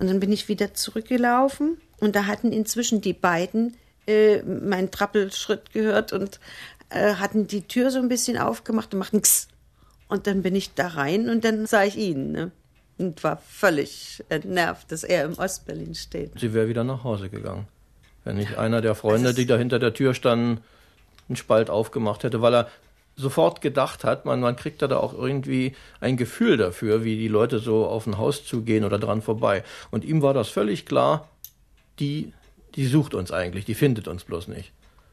[0.00, 3.76] Und dann bin ich wieder zurückgelaufen und da hatten inzwischen die beiden
[4.06, 6.40] äh, meinen Trappelschritt gehört und
[6.88, 9.48] äh, hatten die Tür so ein bisschen aufgemacht und machten X.
[10.08, 12.32] Und dann bin ich da rein und dann sah ich ihn.
[12.32, 12.50] Ne?
[12.96, 16.32] Und war völlig entnervt, dass er im Ostberlin steht.
[16.40, 17.68] Sie wäre wieder nach Hause gegangen.
[18.24, 20.62] Wenn nicht einer der Freunde, die da hinter der Tür standen,
[21.28, 22.68] einen Spalt aufgemacht hätte, weil er
[23.20, 27.58] sofort gedacht hat, man, man kriegt da auch irgendwie ein Gefühl dafür, wie die Leute
[27.58, 29.62] so auf ein Haus zugehen oder dran vorbei.
[29.90, 31.28] Und ihm war das völlig klar,
[31.98, 32.32] die,
[32.74, 34.72] die sucht uns eigentlich, die findet uns bloß nicht.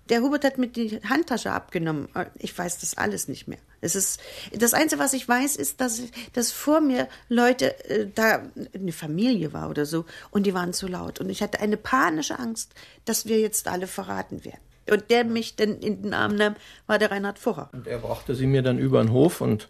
[0.09, 2.07] Der Hubert hat mir die Handtasche abgenommen.
[2.39, 3.57] Ich weiß das alles nicht mehr.
[3.81, 4.21] Es ist,
[4.53, 6.01] das Einzige, was ich weiß, ist, dass,
[6.33, 8.41] dass vor mir Leute, äh, da
[8.73, 11.19] eine Familie war oder so, und die waren zu laut.
[11.19, 12.73] Und ich hatte eine panische Angst,
[13.05, 14.61] dass wir jetzt alle verraten werden.
[14.89, 17.69] Und der mich dann in den Arm nahm, war der Reinhard Furrer.
[17.73, 19.69] Und er brachte sie mir dann über den Hof und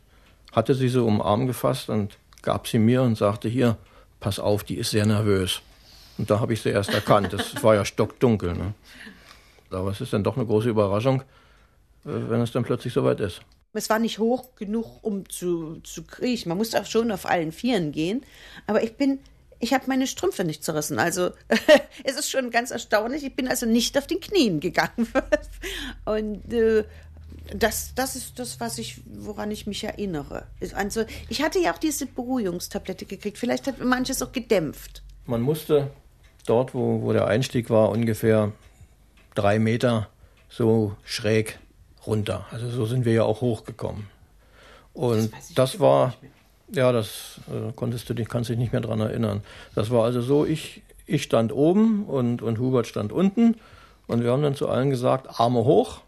[0.52, 3.78] hatte sie so um den Arm gefasst und gab sie mir und sagte, hier,
[4.20, 5.62] pass auf, die ist sehr nervös.
[6.18, 7.34] Und da habe ich sie erst erkannt.
[7.34, 8.54] Es war ja stockdunkel.
[8.54, 8.74] Ne?
[9.70, 11.26] Aber es ist dann doch eine große Überraschung, äh,
[12.06, 13.42] wenn es dann plötzlich soweit ist.
[13.74, 16.50] Es war nicht hoch genug, um zu, zu kriechen.
[16.50, 18.24] Man musste auch schon auf allen Vieren gehen.
[18.66, 19.20] Aber ich bin,
[19.60, 21.00] ich habe meine Strümpfe nicht zerrissen.
[21.00, 21.32] Also
[22.04, 23.24] es ist schon ganz erstaunlich.
[23.24, 25.08] Ich bin also nicht auf den Knien gegangen.
[26.06, 26.84] Und äh,
[27.54, 30.48] das, das ist das, was ich, woran ich mich erinnere.
[30.76, 33.38] Also, ich hatte ja auch diese Beruhigungstablette gekriegt.
[33.38, 35.02] Vielleicht hat manches auch gedämpft.
[35.26, 35.92] Man musste
[36.46, 38.52] dort, wo, wo der Einstieg war, ungefähr
[39.36, 40.10] drei Meter
[40.50, 41.60] so schräg
[42.06, 42.46] runter.
[42.52, 44.08] Also so sind wir ja auch hochgekommen.
[44.94, 46.16] Und das, das war,
[46.72, 49.44] ja, das äh, konntest du dich, kannst dich nicht mehr daran erinnern.
[49.76, 53.56] Das war also so, ich, ich stand oben und, und Hubert stand unten
[54.08, 56.02] und wir haben dann zu allen gesagt, Arme hoch.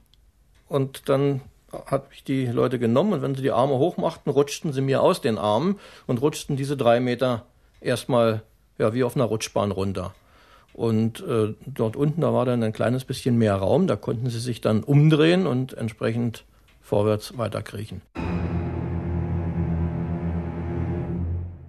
[0.68, 1.42] Und dann
[1.86, 5.02] hat mich die Leute genommen und wenn sie die Arme hoch machten, rutschten sie mir
[5.02, 7.46] aus den Armen und rutschten diese drei Meter
[7.82, 8.42] erstmal
[8.78, 10.14] ja, wie auf einer Rutschbahn runter.
[10.74, 14.40] Und äh, dort unten, da war dann ein kleines bisschen mehr Raum, da konnten sie
[14.40, 16.46] sich dann umdrehen und entsprechend
[16.82, 18.02] vorwärts weiterkriechen.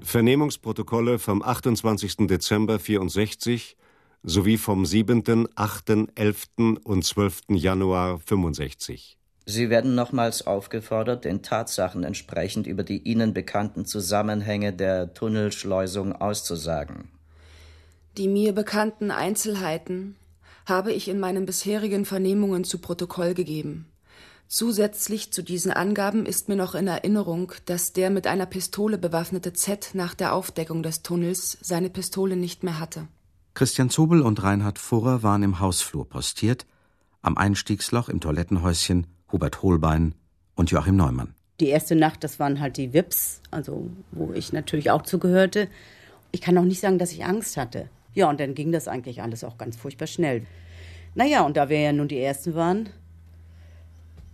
[0.03, 2.27] Vernehmungsprotokolle vom 28.
[2.27, 3.77] Dezember 64
[4.23, 6.47] sowie vom 7., 8., 11.
[6.85, 7.43] und 12.
[7.51, 9.17] Januar 65.
[9.47, 17.11] Sie werden nochmals aufgefordert, den Tatsachen entsprechend über die Ihnen bekannten Zusammenhänge der Tunnelschleusung auszusagen.
[18.17, 20.17] Die mir bekannten Einzelheiten
[20.67, 23.90] habe ich in meinen bisherigen Vernehmungen zu Protokoll gegeben.
[24.53, 29.53] Zusätzlich zu diesen Angaben ist mir noch in Erinnerung, dass der mit einer Pistole bewaffnete
[29.53, 33.07] Z nach der Aufdeckung des Tunnels seine Pistole nicht mehr hatte.
[33.55, 36.67] Christian Zobel und Reinhard Furrer waren im Hausflur postiert,
[37.23, 40.17] am Einstiegsloch im Toilettenhäuschen Hubert Holbein
[40.57, 41.33] und Joachim Neumann.
[41.61, 45.69] Die erste Nacht, das waren halt die Wips, also wo ich natürlich auch zugehörte.
[46.33, 47.89] Ich kann auch nicht sagen, dass ich Angst hatte.
[48.15, 50.45] Ja, und dann ging das eigentlich alles auch ganz furchtbar schnell.
[51.15, 52.89] Naja, und da wir ja nun die Ersten waren,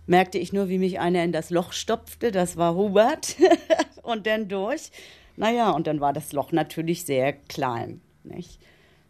[0.07, 2.31] merkte ich nur, wie mich einer in das Loch stopfte.
[2.31, 3.35] Das war Hubert.
[4.03, 4.91] und dann durch.
[5.35, 8.01] Naja, und dann war das Loch natürlich sehr klein.
[8.23, 8.59] Nicht?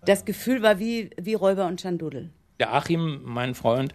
[0.05, 2.29] Das Gefühl war wie, wie Räuber und Schandudel.
[2.59, 3.93] Der Achim, mein Freund,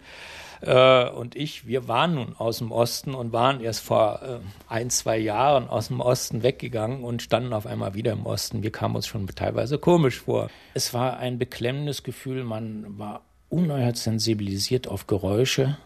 [0.61, 4.39] äh, und ich, wir waren nun aus dem Osten und waren erst vor äh,
[4.69, 8.63] ein, zwei Jahren aus dem Osten weggegangen und standen auf einmal wieder im Osten.
[8.63, 10.49] Wir kamen uns schon teilweise komisch vor.
[10.73, 15.77] Es war ein beklemmendes Gefühl, man war ungeheuer sensibilisiert auf Geräusche.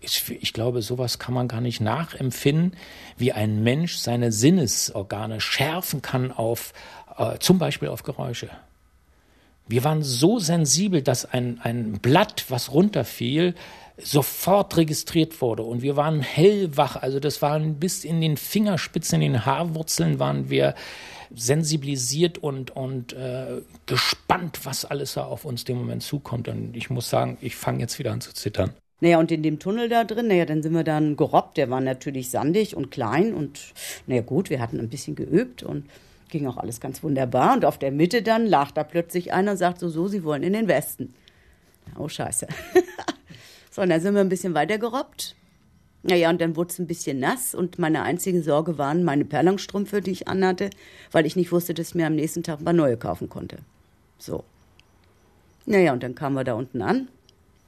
[0.00, 2.76] Ich, glaube, sowas kann man gar nicht nachempfinden,
[3.18, 6.72] wie ein Mensch seine Sinnesorgane schärfen kann auf
[7.18, 8.48] äh, zum Beispiel auf Geräusche.
[9.68, 13.54] Wir waren so sensibel, dass ein, ein Blatt, was runterfiel,
[14.02, 16.96] sofort registriert wurde und wir waren hellwach.
[16.96, 20.74] Also das waren bis in den Fingerspitzen, in den Haarwurzeln waren wir
[21.32, 26.48] sensibilisiert und, und äh, gespannt, was alles da auf uns dem Moment zukommt.
[26.48, 28.72] Und ich muss sagen, ich fange jetzt wieder an zu zittern.
[29.00, 31.56] Naja, und in dem Tunnel da drin, naja, dann sind wir dann gerobbt.
[31.56, 33.72] Der war natürlich sandig und klein und,
[34.06, 35.86] naja, gut, wir hatten ein bisschen geübt und
[36.28, 37.54] ging auch alles ganz wunderbar.
[37.54, 40.42] Und auf der Mitte dann lag da plötzlich einer und sagt so, so, Sie wollen
[40.42, 41.14] in den Westen.
[41.98, 42.46] Oh, scheiße.
[43.70, 45.34] so, und dann sind wir ein bisschen weiter gerobbt.
[46.02, 50.00] Naja, und dann wurde es ein bisschen nass und meine einzige Sorge waren meine Perlangstrümpfe,
[50.00, 50.70] die ich anhatte,
[51.12, 53.58] weil ich nicht wusste, dass ich mir am nächsten Tag ein paar neue kaufen konnte.
[54.18, 54.44] So.
[55.66, 57.08] Naja, und dann kamen wir da unten an,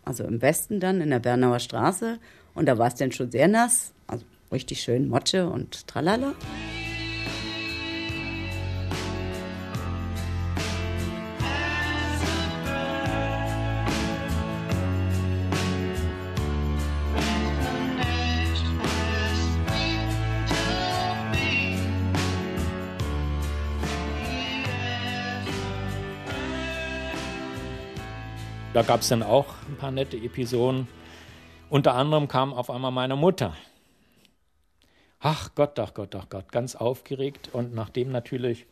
[0.05, 2.19] also im Westen dann, in der Bernauer Straße,
[2.55, 6.35] und da war es dann schon sehr nass, also richtig schön Motsche und Tralala.
[28.75, 30.89] Da gab es dann auch ein paar nette Episoden.
[31.69, 33.55] Unter anderem kam auf einmal meine Mutter.
[35.21, 37.51] Ach Gott, ach Gott, ach Gott, ganz aufgeregt.
[37.53, 38.65] Und nachdem natürlich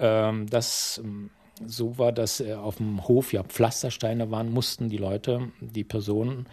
[0.00, 1.30] ähm, das ähm,
[1.64, 6.46] so war, dass äh, auf dem Hof ja Pflastersteine waren, mussten die Leute, die Personen,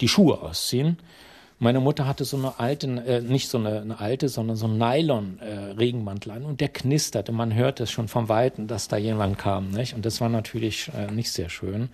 [0.00, 0.96] die Schuhe ausziehen.
[1.60, 4.78] Meine Mutter hatte so eine alte, äh, nicht so eine, eine, alte, sondern so einen
[4.78, 7.32] Nylon-Regenmantel äh, an und der knisterte.
[7.32, 9.70] Man hörte es schon vom Weiten, dass da jemand kam.
[9.70, 9.94] Nicht?
[9.94, 11.88] Und das war natürlich äh, nicht sehr schön.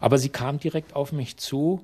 [0.00, 1.82] Aber sie kam direkt auf mich zu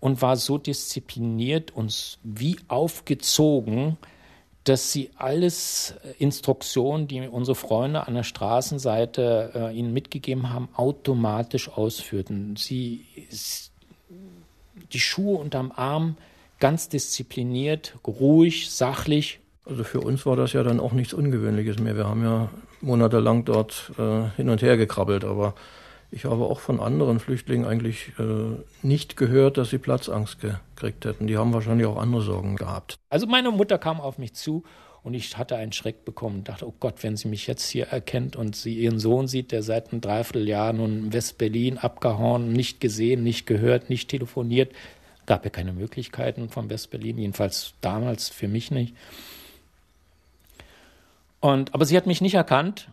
[0.00, 3.98] und war so diszipliniert und wie aufgezogen,
[4.64, 10.70] dass sie alles äh, Instruktionen, die unsere Freunde an der Straßenseite äh, ihnen mitgegeben haben,
[10.74, 12.56] automatisch ausführten.
[12.56, 13.04] Sie
[14.92, 16.16] die Schuhe unterm Arm
[16.58, 19.40] ganz diszipliniert, ruhig, sachlich.
[19.64, 21.96] Also für uns war das ja dann auch nichts Ungewöhnliches mehr.
[21.96, 22.48] Wir haben ja
[22.80, 25.54] monatelang dort äh, hin und her gekrabbelt, aber
[26.10, 31.26] ich habe auch von anderen Flüchtlingen eigentlich äh, nicht gehört, dass sie Platzangst gekriegt hätten.
[31.26, 32.96] Die haben wahrscheinlich auch andere Sorgen gehabt.
[33.10, 34.64] Also meine Mutter kam auf mich zu
[35.02, 37.88] und ich hatte einen Schreck bekommen und dachte, oh Gott, wenn sie mich jetzt hier
[37.88, 42.80] erkennt und sie ihren Sohn sieht, der seit einem Dreivierteljahr nun in West-Berlin abgehauen, nicht
[42.80, 44.72] gesehen, nicht gehört, nicht telefoniert,
[45.28, 48.94] Gab ja keine Möglichkeiten von West-Berlin, jedenfalls damals für mich nicht.
[51.40, 52.88] Und, aber sie hat mich nicht erkannt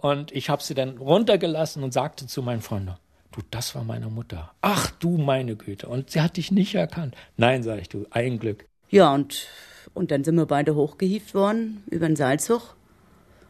[0.00, 2.94] und ich habe sie dann runtergelassen und sagte zu meinen Freunden,
[3.32, 4.50] du, das war meine Mutter.
[4.62, 5.86] Ach du meine Güte.
[5.86, 7.14] Und sie hat dich nicht erkannt.
[7.36, 8.64] Nein, sage ich, du, ein Glück.
[8.88, 9.46] Ja, und,
[9.92, 12.76] und dann sind wir beide hochgehieft worden über den Seilzug.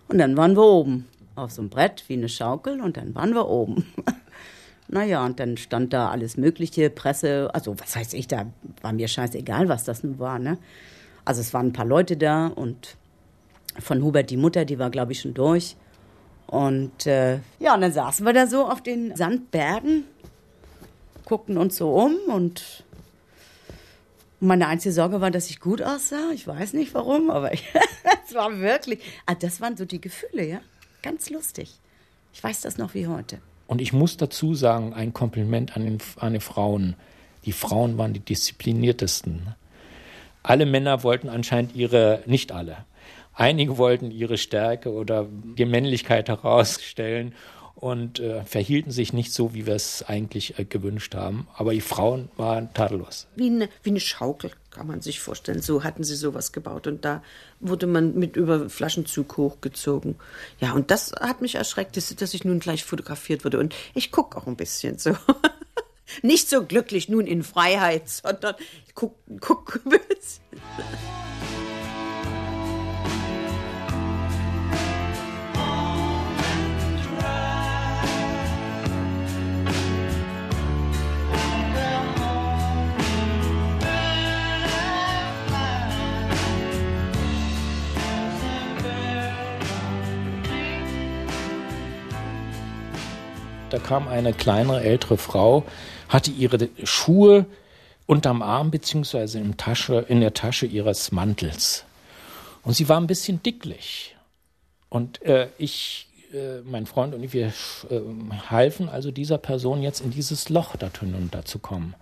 [0.09, 1.07] Und dann waren wir oben
[1.37, 3.87] auf so einem Brett wie eine Schaukel und dann waren wir oben.
[4.89, 8.47] Naja, und dann stand da alles Mögliche, Presse, also was weiß ich, da
[8.83, 10.59] war mir scheißegal, was das nun war, ne?
[11.25, 12.97] Also es waren ein paar Leute da und
[13.79, 15.77] von Hubert die Mutter, die war, glaube ich, schon durch.
[16.47, 20.05] Und äh, ja, und dann saßen wir da so auf den Sandbergen,
[21.25, 22.85] guckten uns so um und
[24.41, 26.31] meine einzige Sorge war, dass ich gut aussah.
[26.35, 27.63] Ich weiß nicht warum, aber es
[28.35, 30.61] war wirklich, ah, das waren so die Gefühle, ja.
[31.03, 31.79] Ganz lustig.
[32.33, 33.39] Ich weiß das noch wie heute.
[33.67, 36.97] Und ich muss dazu sagen, ein Kompliment an, den, an die Frauen.
[37.45, 39.55] Die Frauen waren die diszipliniertesten.
[40.43, 42.85] Alle Männer wollten anscheinend ihre, nicht alle,
[43.33, 47.35] einige wollten ihre Stärke oder die Männlichkeit herausstellen
[47.75, 51.49] und äh, verhielten sich nicht so, wie wir es eigentlich äh, gewünscht haben.
[51.55, 53.27] Aber die Frauen waren tadellos.
[53.37, 55.63] Wie eine, wie eine Schaukel, kann man sich vorstellen.
[55.63, 56.87] So hatten sie sowas gebaut.
[56.87, 57.23] Und da
[57.61, 60.17] wurde man mit über Flaschenzug hochgezogen.
[60.61, 63.59] Ja, und das hat mich erschreckt, dass, ich nun gleich fotografiert wurde.
[63.61, 65.17] Und ich gucke auch ein bisschen so.
[66.23, 68.57] Nicht so glücklich nun in Freiheit, sondern
[68.87, 70.45] ich guck, guck ein bisschen.
[93.75, 95.65] Da kam eine kleinere, ältere Frau,
[96.09, 97.45] hatte ihre Schuhe
[98.07, 101.85] unterm Arm beziehungsweise in, Tasche, in der Tasche ihres Mantels.
[102.63, 104.15] Und sie war ein bisschen dicklich.
[104.91, 108.01] Und äh, ich, äh, mein Freund und ich, wir äh,
[108.49, 111.97] halfen also dieser Person jetzt in dieses Loch da hinunter zu kommen.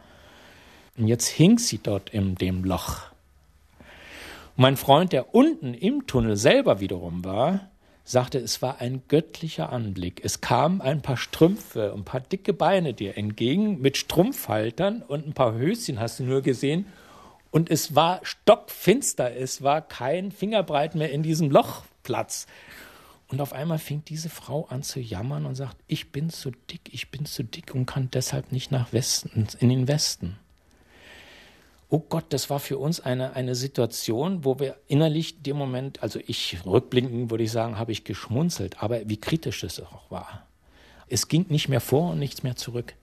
[0.98, 3.06] Und jetzt hing sie dort in dem Loch.
[4.58, 7.71] Und mein Freund, der unten im Tunnel selber wiederum war,
[8.04, 10.24] sagte, es war ein göttlicher Anblick.
[10.24, 15.34] Es kamen ein paar Strümpfe, ein paar dicke Beine dir entgegen mit Strumpfhaltern und ein
[15.34, 16.86] paar Höschen hast du nur gesehen.
[17.50, 22.46] Und es war stockfinster, es war kein Fingerbreit mehr in diesem Lochplatz.
[23.28, 26.82] Und auf einmal fing diese Frau an zu jammern und sagt, ich bin zu dick,
[26.92, 30.38] ich bin zu dick und kann deshalb nicht nach Westen, in den Westen
[31.92, 36.20] oh Gott, das war für uns eine, eine Situation, wo wir innerlich dem Moment, also
[36.26, 40.46] ich rückblickend würde ich sagen, habe ich geschmunzelt, aber wie kritisch es auch war.
[41.08, 42.94] Es ging nicht mehr vor und nichts mehr zurück,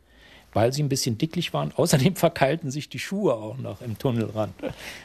[0.53, 1.71] weil sie ein bisschen dicklich waren.
[1.75, 4.55] Außerdem verkeilten sich die Schuhe auch noch im Tunnelrand.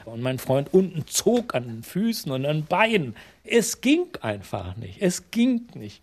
[0.07, 3.15] Und mein Freund unten zog an den Füßen und an den Beinen.
[3.45, 5.03] Es ging einfach nicht.
[5.03, 6.01] Es ging nicht.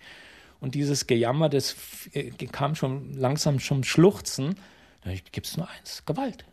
[0.59, 1.75] Und dieses Gejammer, das
[2.13, 4.53] äh, kam schon langsam zum Schluchzen.
[5.03, 6.45] Da gibt es nur eins, Gewalt.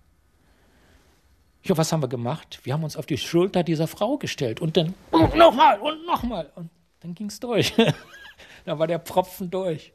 [1.69, 2.61] Ja, was haben wir gemacht?
[2.63, 6.51] Wir haben uns auf die Schulter dieser Frau gestellt und dann nochmal und nochmal.
[6.55, 7.75] Und dann ging es durch.
[8.65, 9.93] da war der Pfropfen durch.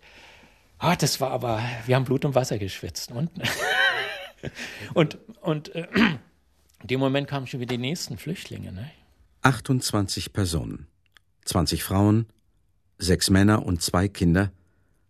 [0.78, 3.12] Ah, das war aber, wir haben Blut und Wasser geschwitzt.
[3.12, 3.32] Und,
[4.94, 5.88] und, und äh,
[6.82, 8.72] in dem Moment kamen schon wieder die nächsten Flüchtlinge.
[8.72, 8.92] Ne?
[9.42, 10.86] 28 Personen,
[11.46, 12.28] 20 Frauen,
[13.00, 14.52] sechs Männer und zwei Kinder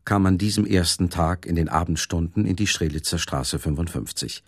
[0.06, 4.44] kamen an diesem ersten Tag in den Abendstunden in die Strelitzer Straße 55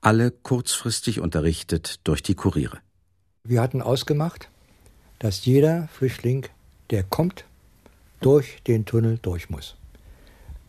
[0.00, 2.78] alle kurzfristig unterrichtet durch die Kuriere.
[3.44, 4.48] Wir hatten ausgemacht,
[5.18, 6.46] dass jeder Flüchtling,
[6.90, 7.44] der kommt,
[8.20, 9.76] durch den Tunnel durch muss.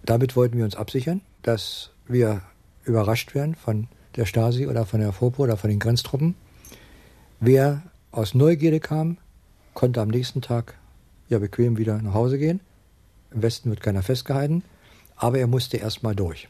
[0.03, 2.41] Damit wollten wir uns absichern, dass wir
[2.83, 6.35] überrascht werden von der Stasi oder von der FOPO oder von den Grenztruppen.
[7.39, 9.17] Wer aus Neugierde kam,
[9.73, 10.77] konnte am nächsten Tag
[11.29, 12.59] ja bequem wieder nach Hause gehen.
[13.31, 14.63] Im Westen wird keiner festgehalten,
[15.15, 16.49] aber er musste erst mal durch.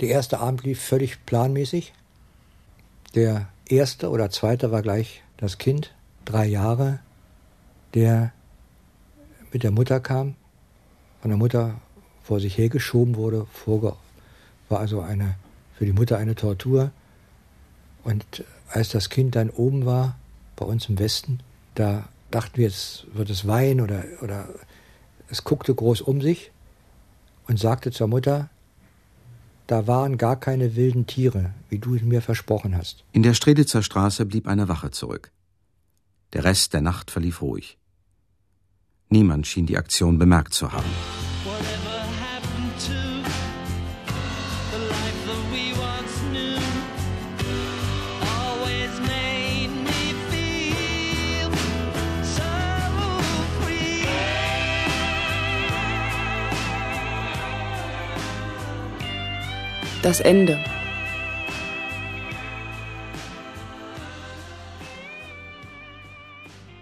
[0.00, 1.92] Der erste Abend lief völlig planmäßig.
[3.14, 5.94] Der erste oder zweite war gleich das Kind,
[6.24, 7.00] drei Jahre,
[7.94, 8.32] der
[9.52, 10.34] mit der Mutter kam,
[11.20, 11.80] von der Mutter
[12.22, 13.96] vor sich hergeschoben wurde, vorge
[14.68, 15.36] war also eine,
[15.74, 16.90] für die Mutter eine Tortur.
[18.04, 20.18] Und als das Kind dann oben war,
[20.56, 21.40] bei uns im Westen,
[21.74, 24.48] da dachten wir, jetzt wird es weinen oder, oder
[25.30, 26.50] es guckte groß um sich
[27.46, 28.50] und sagte zur Mutter,
[29.68, 33.04] da waren gar keine wilden Tiere, wie du mir versprochen hast.
[33.12, 35.30] In der Streditzer Straße blieb eine Wache zurück.
[36.32, 37.78] Der Rest der Nacht verlief ruhig.
[39.10, 40.90] Niemand schien die Aktion bemerkt zu haben.
[60.08, 60.58] Das Ende.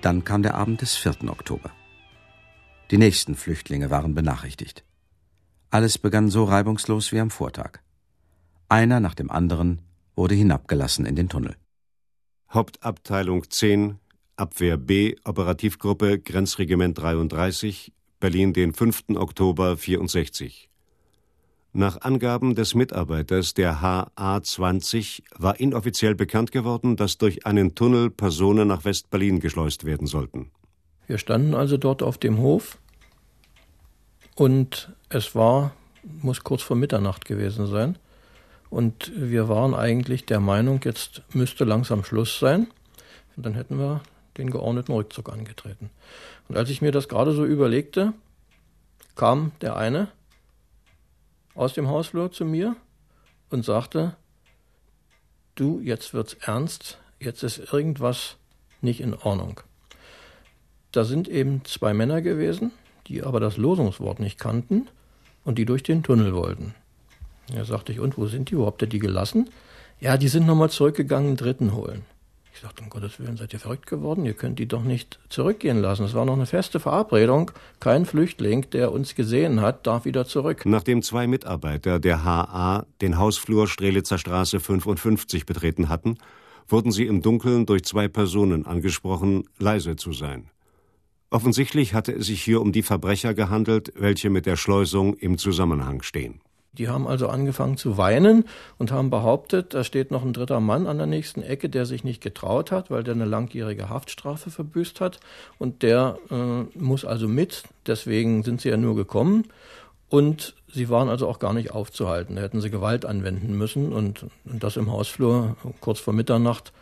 [0.01, 1.29] Dann kam der Abend des 4.
[1.29, 1.72] Oktober.
[2.93, 4.85] Die nächsten Flüchtlinge waren benachrichtigt.
[5.70, 7.81] Alles begann so reibungslos wie am Vortag.
[8.68, 9.83] Einer nach dem anderen
[10.14, 11.57] wurde hinabgelassen in den Tunnel.
[12.49, 13.99] Hauptabteilung 10,
[14.37, 19.16] Abwehr B, Operativgruppe Grenzregiment 33, Berlin den 5.
[19.16, 20.70] Oktober 64.
[21.79, 28.66] Nach Angaben des Mitarbeiters der HA20 war inoffiziell bekannt geworden, dass durch einen Tunnel Personen
[28.68, 30.51] nach West-Berlin geschleust werden sollten.
[31.07, 32.79] Wir standen also dort auf dem Hof
[34.37, 37.99] und es war, muss kurz vor Mitternacht gewesen sein.
[38.70, 42.68] Und wir waren eigentlich der Meinung, jetzt müsste langsam Schluss sein.
[43.37, 44.01] Und dann hätten wir
[44.39, 45.91] den geordneten Rückzug angetreten.
[46.49, 48.14] Und als ich mir das gerade so überlegte,
[49.14, 50.09] kam der eine
[51.57, 52.76] aus dem Hausflur zu mir
[53.50, 54.16] und sagte,
[55.54, 58.36] du, jetzt wird's ernst, jetzt ist irgendwas
[58.80, 59.61] nicht in Ordnung.
[60.92, 62.72] Da sind eben zwei Männer gewesen,
[63.07, 64.88] die aber das Losungswort nicht kannten
[65.44, 66.74] und die durch den Tunnel wollten.
[67.52, 68.59] Ja, sagte ich, und wo sind die?
[68.59, 69.50] Wo habt ihr die gelassen?
[70.00, 72.04] Ja, die sind nochmal zurückgegangen, Dritten holen.
[72.57, 74.24] Ich sagte, um Gottes Willen, seid ihr verrückt geworden?
[74.24, 76.07] Ihr könnt die doch nicht zurückgehen lassen.
[76.07, 77.50] Es war noch eine feste Verabredung.
[77.80, 80.62] Kein Flüchtling, der uns gesehen hat, darf wieder zurück.
[80.64, 86.16] Nachdem zwei Mitarbeiter der HA den Hausflur Strelitzer Straße 55 betreten hatten,
[86.66, 90.48] wurden sie im Dunkeln durch zwei Personen angesprochen, leise zu sein.
[91.28, 96.00] Offensichtlich hatte es sich hier um die Verbrecher gehandelt, welche mit der Schleusung im Zusammenhang
[96.00, 96.40] stehen.
[96.79, 98.45] Die haben also angefangen zu weinen
[98.79, 102.05] und haben behauptet, da steht noch ein dritter Mann an der nächsten Ecke, der sich
[102.05, 105.20] nicht getraut hat, weil der eine langjährige Haftstrafe verbüßt hat.
[105.59, 107.64] Und der äh, muss also mit.
[107.87, 109.45] Deswegen sind sie ja nur gekommen.
[110.09, 112.37] Und sie waren also auch gar nicht aufzuhalten.
[112.37, 113.93] Da hätten sie Gewalt anwenden müssen.
[113.93, 116.72] Und, und das im Hausflur kurz vor Mitternacht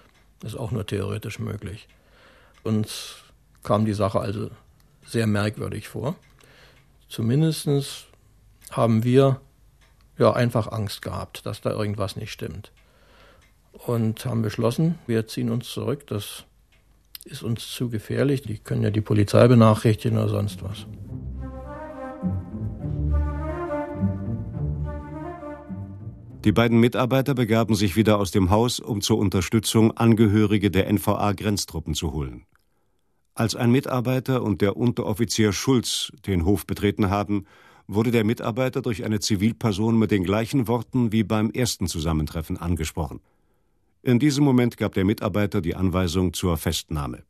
[0.44, 1.88] ist auch nur theoretisch möglich.
[2.64, 3.16] Uns
[3.62, 4.50] kam die Sache also
[5.06, 6.16] sehr merkwürdig vor.
[7.08, 7.68] Zumindest
[8.70, 9.40] haben wir
[10.18, 12.72] ja einfach Angst gehabt, dass da irgendwas nicht stimmt.
[13.72, 16.44] Und haben beschlossen, wir ziehen uns zurück, das
[17.24, 18.42] ist uns zu gefährlich.
[18.42, 20.86] Die können ja die Polizei benachrichtigen oder sonst was.
[26.44, 31.94] Die beiden Mitarbeiter begaben sich wieder aus dem Haus, um zur Unterstützung Angehörige der NVA-Grenztruppen
[31.94, 32.44] zu holen.
[33.34, 37.46] Als ein Mitarbeiter und der Unteroffizier Schulz den Hof betreten haben,
[37.86, 43.20] wurde der Mitarbeiter durch eine Zivilperson mit den gleichen Worten wie beim ersten Zusammentreffen angesprochen.
[44.02, 47.22] In diesem Moment gab der Mitarbeiter die Anweisung zur Festnahme.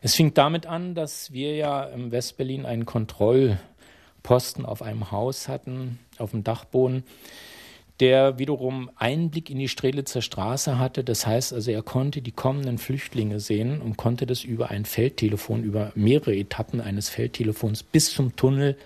[0.00, 5.98] Es fing damit an, dass wir ja im Westberlin einen Kontrollposten auf einem Haus hatten,
[6.18, 7.02] auf dem Dachboden,
[7.98, 11.02] der wiederum Einblick in die Strelitzer Straße hatte.
[11.02, 15.64] Das heißt also, er konnte die kommenden Flüchtlinge sehen und konnte das über ein Feldtelefon,
[15.64, 18.76] über mehrere Etappen eines Feldtelefons bis zum Tunnel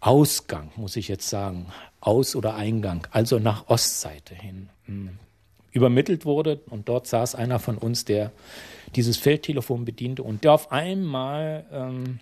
[0.00, 1.66] Ausgang, muss ich jetzt sagen,
[2.00, 5.18] Aus- oder Eingang, also nach Ostseite hin, hm,
[5.72, 6.60] übermittelt wurde.
[6.70, 8.32] Und dort saß einer von uns, der
[8.94, 12.20] dieses Feldtelefon bediente und der auf einmal ähm,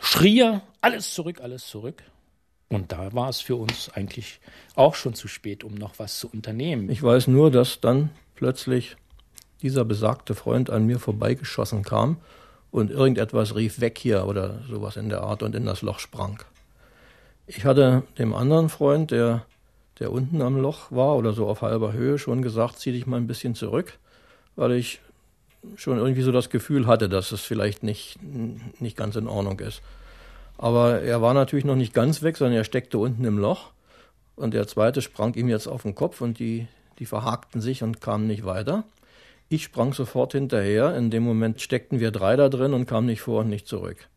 [0.00, 2.02] schrie alles zurück, alles zurück.
[2.68, 4.40] Und da war es für uns eigentlich
[4.76, 6.88] auch schon zu spät, um noch was zu unternehmen.
[6.88, 8.96] Ich weiß nur, dass dann plötzlich
[9.62, 12.18] dieser besagte Freund an mir vorbeigeschossen kam
[12.70, 16.42] und irgendetwas rief weg hier oder sowas in der Art und in das Loch sprang.
[17.46, 19.44] Ich hatte dem anderen Freund, der,
[19.98, 23.16] der unten am Loch war oder so auf halber Höhe, schon gesagt, zieh dich mal
[23.16, 23.98] ein bisschen zurück,
[24.56, 25.00] weil ich
[25.76, 28.18] schon irgendwie so das Gefühl hatte, dass es vielleicht nicht,
[28.80, 29.82] nicht ganz in Ordnung ist.
[30.58, 33.70] Aber er war natürlich noch nicht ganz weg, sondern er steckte unten im Loch.
[34.36, 36.66] Und der zweite sprang ihm jetzt auf den Kopf und die,
[36.98, 38.84] die verhakten sich und kamen nicht weiter.
[39.48, 40.96] Ich sprang sofort hinterher.
[40.96, 44.08] In dem Moment steckten wir drei da drin und kamen nicht vor und nicht zurück.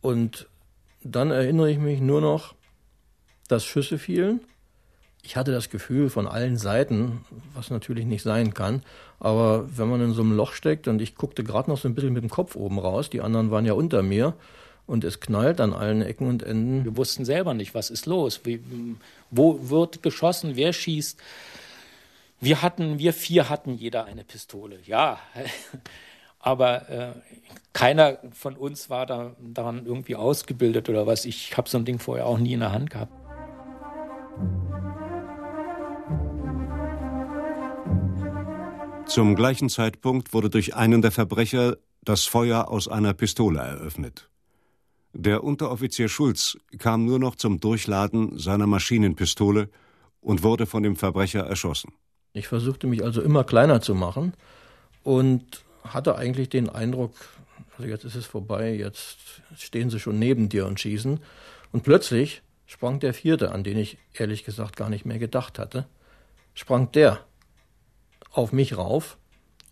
[0.00, 0.48] Und
[1.02, 2.54] dann erinnere ich mich nur noch,
[3.48, 4.40] dass Schüsse fielen.
[5.22, 7.24] Ich hatte das Gefühl von allen Seiten,
[7.54, 8.82] was natürlich nicht sein kann,
[9.18, 11.94] aber wenn man in so einem Loch steckt und ich guckte gerade noch so ein
[11.94, 14.34] bisschen mit dem Kopf oben raus, die anderen waren ja unter mir
[14.86, 16.84] und es knallt an allen Ecken und Enden.
[16.84, 18.60] Wir wussten selber nicht, was ist los, Wie,
[19.30, 21.20] wo wird geschossen, wer schießt.
[22.40, 25.18] Wir hatten, wir vier hatten jeder eine Pistole, ja.
[26.38, 27.12] Aber äh,
[27.72, 31.24] keiner von uns war da, daran irgendwie ausgebildet oder was.
[31.24, 33.12] Ich habe so ein Ding vorher auch nie in der Hand gehabt.
[39.06, 44.28] Zum gleichen Zeitpunkt wurde durch einen der Verbrecher das Feuer aus einer Pistole eröffnet.
[45.14, 49.70] Der Unteroffizier Schulz kam nur noch zum Durchladen seiner Maschinenpistole
[50.20, 51.92] und wurde von dem Verbrecher erschossen.
[52.34, 54.34] Ich versuchte mich also immer kleiner zu machen
[55.02, 57.12] und hatte eigentlich den Eindruck,
[57.76, 59.18] also jetzt ist es vorbei, jetzt
[59.56, 61.20] stehen sie schon neben dir und schießen.
[61.72, 65.86] Und plötzlich sprang der vierte, an den ich ehrlich gesagt gar nicht mehr gedacht hatte,
[66.54, 67.20] sprang der
[68.30, 69.16] auf mich rauf.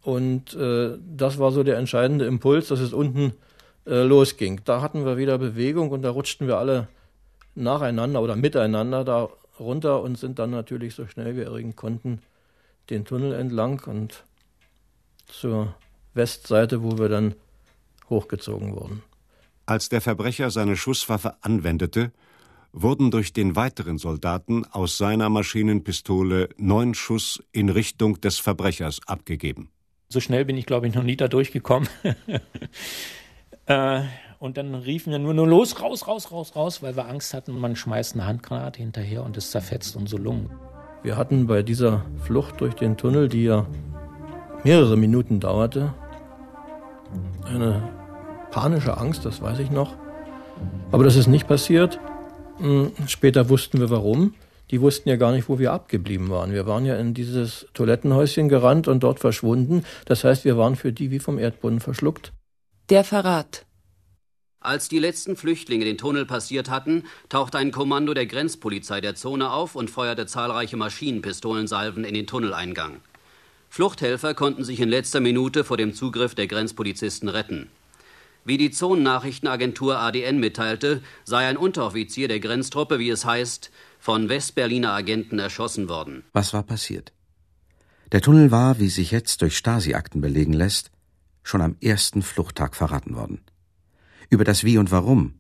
[0.03, 3.35] Und äh, das war so der entscheidende Impuls, dass es unten
[3.87, 4.61] äh, losging.
[4.65, 6.89] Da hatten wir wieder Bewegung und da rutschten wir alle
[7.55, 9.29] nacheinander oder miteinander da
[9.59, 12.21] runter und sind dann natürlich so schnell wir irgend konnten
[12.91, 14.25] den Tunnel entlang und
[15.27, 15.75] zur
[16.17, 17.35] Westseite, wo wir dann
[18.09, 19.03] hochgezogen wurden.
[19.67, 22.13] Als der Verbrecher seine Schusswaffe anwendete,
[22.73, 29.71] wurden durch den weiteren Soldaten aus seiner Maschinenpistole neun Schuss in Richtung des Verbrechers abgegeben.
[30.09, 31.89] So schnell bin ich, glaube ich, noch nie da durchgekommen.
[33.67, 34.03] äh,
[34.39, 37.59] und dann riefen wir nur, nur los, raus, raus, raus, raus, weil wir Angst hatten,
[37.59, 40.51] man schmeißt eine Handgranate hinterher und es zerfetzt unsere Lungen.
[41.03, 43.67] Wir hatten bei dieser Flucht durch den Tunnel, die ja
[44.65, 45.95] mehrere Minuten dauerte,
[47.45, 47.83] eine
[48.51, 49.95] panische Angst, das weiß ich noch.
[50.93, 51.99] Aber das ist nicht passiert.
[52.59, 54.35] Hm, später wussten wir warum.
[54.71, 56.53] Die wussten ja gar nicht, wo wir abgeblieben waren.
[56.53, 59.85] Wir waren ja in dieses Toilettenhäuschen gerannt und dort verschwunden.
[60.07, 62.33] Das heißt, wir waren für die wie vom Erdboden verschluckt.
[62.91, 63.65] Der Verrat.
[64.59, 69.53] Als die letzten Flüchtlinge den Tunnel passiert hatten, tauchte ein Kommando der Grenzpolizei der Zone
[69.53, 73.01] auf und feuerte zahlreiche Maschinenpistolensalven in den Tunneleingang.
[73.77, 77.69] Fluchthelfer konnten sich in letzter Minute vor dem Zugriff der Grenzpolizisten retten.
[78.43, 84.93] Wie die Zonennachrichtenagentur ADN mitteilte, sei ein Unteroffizier der Grenztruppe, wie es heißt, von Westberliner
[84.93, 86.25] Agenten erschossen worden.
[86.33, 87.13] Was war passiert?
[88.13, 90.91] Der Tunnel war, wie sich jetzt durch Stasi-Akten belegen lässt,
[91.43, 93.43] schon am ersten Fluchttag verraten worden.
[94.31, 95.35] Über das Wie und Warum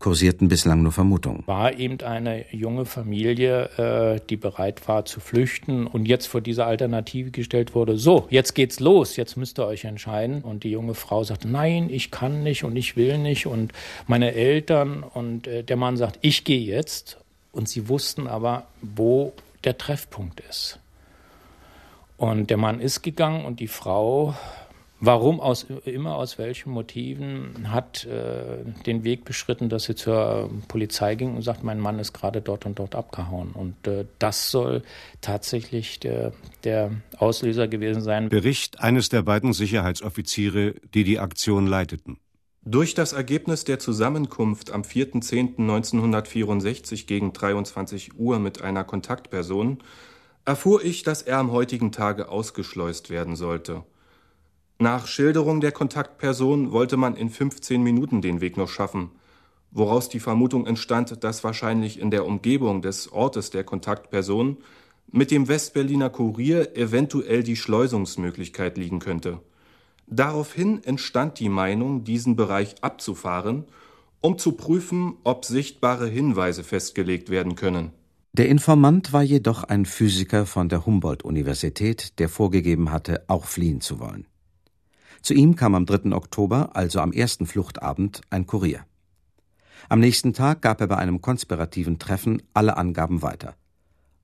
[0.00, 1.44] kursierten bislang nur Vermutungen.
[1.46, 6.64] War eben eine junge Familie, äh, die bereit war zu flüchten und jetzt vor diese
[6.64, 10.42] Alternative gestellt wurde, so, jetzt geht's los, jetzt müsst ihr euch entscheiden.
[10.42, 13.72] Und die junge Frau sagt, nein, ich kann nicht und ich will nicht und
[14.06, 17.18] meine Eltern und äh, der Mann sagt, ich gehe jetzt.
[17.52, 19.32] Und sie wussten aber, wo
[19.64, 20.78] der Treffpunkt ist.
[22.16, 24.34] Und der Mann ist gegangen und die Frau
[25.02, 31.14] Warum aus, immer aus welchen Motiven hat äh, den Weg beschritten, dass sie zur Polizei
[31.14, 33.52] ging und sagt, mein Mann ist gerade dort und dort abgehauen.
[33.52, 34.82] Und äh, das soll
[35.22, 36.34] tatsächlich der,
[36.64, 38.28] der Auslöser gewesen sein.
[38.28, 42.18] Bericht eines der beiden Sicherheitsoffiziere, die die Aktion leiteten.
[42.62, 49.78] Durch das Ergebnis der Zusammenkunft am 4.10.1964 gegen 23 Uhr mit einer Kontaktperson
[50.44, 53.82] erfuhr ich, dass er am heutigen Tage ausgeschleust werden sollte.
[54.82, 59.10] Nach Schilderung der Kontaktperson wollte man in 15 Minuten den Weg noch schaffen,
[59.70, 64.56] woraus die Vermutung entstand, dass wahrscheinlich in der Umgebung des Ortes der Kontaktperson
[65.12, 69.40] mit dem Westberliner Kurier eventuell die Schleusungsmöglichkeit liegen könnte.
[70.06, 73.66] Daraufhin entstand die Meinung, diesen Bereich abzufahren,
[74.22, 77.90] um zu prüfen, ob sichtbare Hinweise festgelegt werden können.
[78.32, 84.00] Der Informant war jedoch ein Physiker von der Humboldt-Universität, der vorgegeben hatte, auch fliehen zu
[84.00, 84.26] wollen.
[85.22, 86.12] Zu ihm kam am 3.
[86.12, 88.86] Oktober, also am ersten Fluchtabend, ein Kurier.
[89.88, 93.54] Am nächsten Tag gab er bei einem konspirativen Treffen alle Angaben weiter,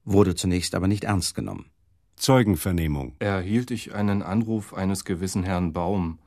[0.04, 1.70] wurde zunächst aber nicht ernst genommen.
[2.16, 3.14] Zeugenvernehmung.
[3.18, 6.18] Erhielt ich einen Anruf eines gewissen Herrn Baum.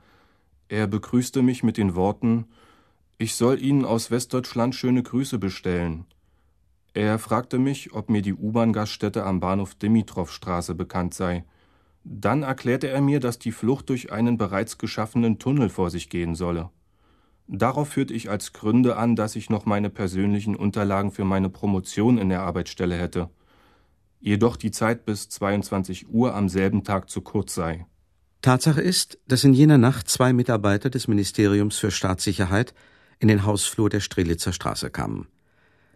[0.67, 2.45] Er begrüßte mich mit den Worten
[3.17, 6.05] Ich soll Ihnen aus Westdeutschland schöne Grüße bestellen.
[6.93, 11.43] Er fragte mich, ob mir die U-Bahn-Gaststätte am Bahnhof Dimitrovstraße bekannt sei.
[12.11, 16.33] Dann erklärte er mir, dass die Flucht durch einen bereits geschaffenen Tunnel vor sich gehen
[16.33, 16.71] solle.
[17.47, 22.17] Darauf führte ich als Gründe an, dass ich noch meine persönlichen Unterlagen für meine Promotion
[22.17, 23.29] in der Arbeitsstelle hätte.
[24.19, 27.85] Jedoch die Zeit bis 22 Uhr am selben Tag zu kurz sei.
[28.41, 32.73] Tatsache ist, dass in jener Nacht zwei Mitarbeiter des Ministeriums für Staatssicherheit
[33.19, 35.27] in den Hausflur der Strelitzer Straße kamen.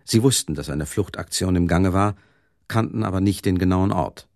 [0.06, 2.16] Sie wussten, dass eine Fluchtaktion im Gange war,
[2.68, 4.28] kannten aber nicht den genauen Ort.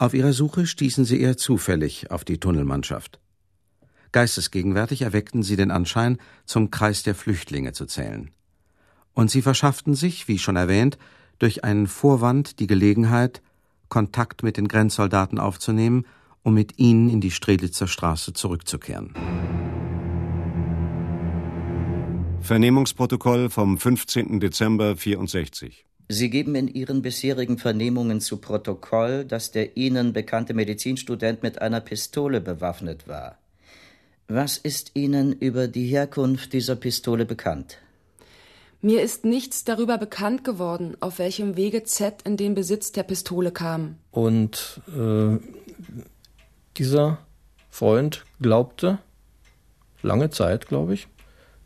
[0.00, 3.20] Auf ihrer Suche stießen sie eher zufällig auf die Tunnelmannschaft.
[4.12, 8.30] Geistesgegenwärtig erweckten sie den Anschein, zum Kreis der Flüchtlinge zu zählen.
[9.12, 10.96] Und sie verschafften sich, wie schon erwähnt,
[11.38, 13.42] durch einen Vorwand die Gelegenheit,
[13.90, 16.06] Kontakt mit den Grenzsoldaten aufzunehmen,
[16.42, 19.12] um mit ihnen in die Strelitzer Straße zurückzukehren.
[22.40, 24.40] Vernehmungsprotokoll vom 15.
[24.40, 25.84] Dezember 64.
[26.12, 31.80] Sie geben in Ihren bisherigen Vernehmungen zu Protokoll, dass der Ihnen bekannte Medizinstudent mit einer
[31.80, 33.38] Pistole bewaffnet war.
[34.26, 37.78] Was ist Ihnen über die Herkunft dieser Pistole bekannt?
[38.80, 43.52] Mir ist nichts darüber bekannt geworden, auf welchem Wege Z in den Besitz der Pistole
[43.52, 43.94] kam.
[44.10, 45.38] Und äh,
[46.76, 47.18] dieser
[47.70, 48.98] Freund glaubte,
[50.02, 51.06] lange Zeit, glaube ich,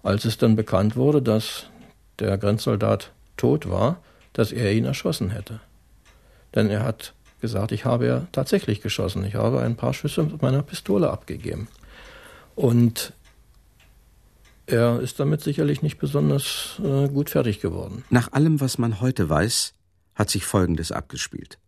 [0.03, 1.71] als es dann bekannt wurde, dass
[2.19, 4.04] der Grenzsoldat tot war,
[4.35, 5.61] dass er ihn erschossen hätte.
[6.55, 9.25] Denn er hat gesagt, ich habe ja tatsächlich geschossen.
[9.25, 11.69] Ich habe ein paar Schüsse mit meiner Pistole abgegeben.
[12.55, 13.13] Und
[14.67, 18.05] er ist damit sicherlich nicht besonders äh, gut fertig geworden.
[18.11, 19.75] Nach allem, was man heute weiß,
[20.15, 21.59] hat sich Folgendes abgespielt.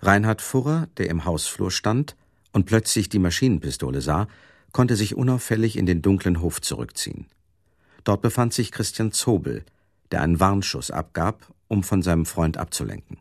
[0.00, 2.16] Reinhard Furrer, der im Hausflur stand
[2.52, 4.28] und plötzlich die Maschinenpistole sah,
[4.72, 7.26] konnte sich unauffällig in den dunklen Hof zurückziehen.
[8.04, 9.64] Dort befand sich Christian Zobel,
[10.12, 13.18] der einen Warnschuss abgab um von seinem Freund abzulenken.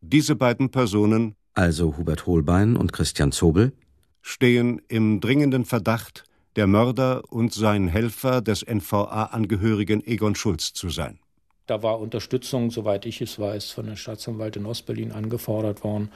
[0.00, 3.72] Diese beiden Personen, also Hubert Holbein und Christian Zobel,
[4.20, 6.24] stehen im dringenden Verdacht,
[6.56, 11.20] der Mörder und sein Helfer des NVA-Angehörigen Egon Schulz zu sein.
[11.66, 16.10] Da war Unterstützung, soweit ich es weiß, von der Staatsanwalt in Ostberlin angefordert worden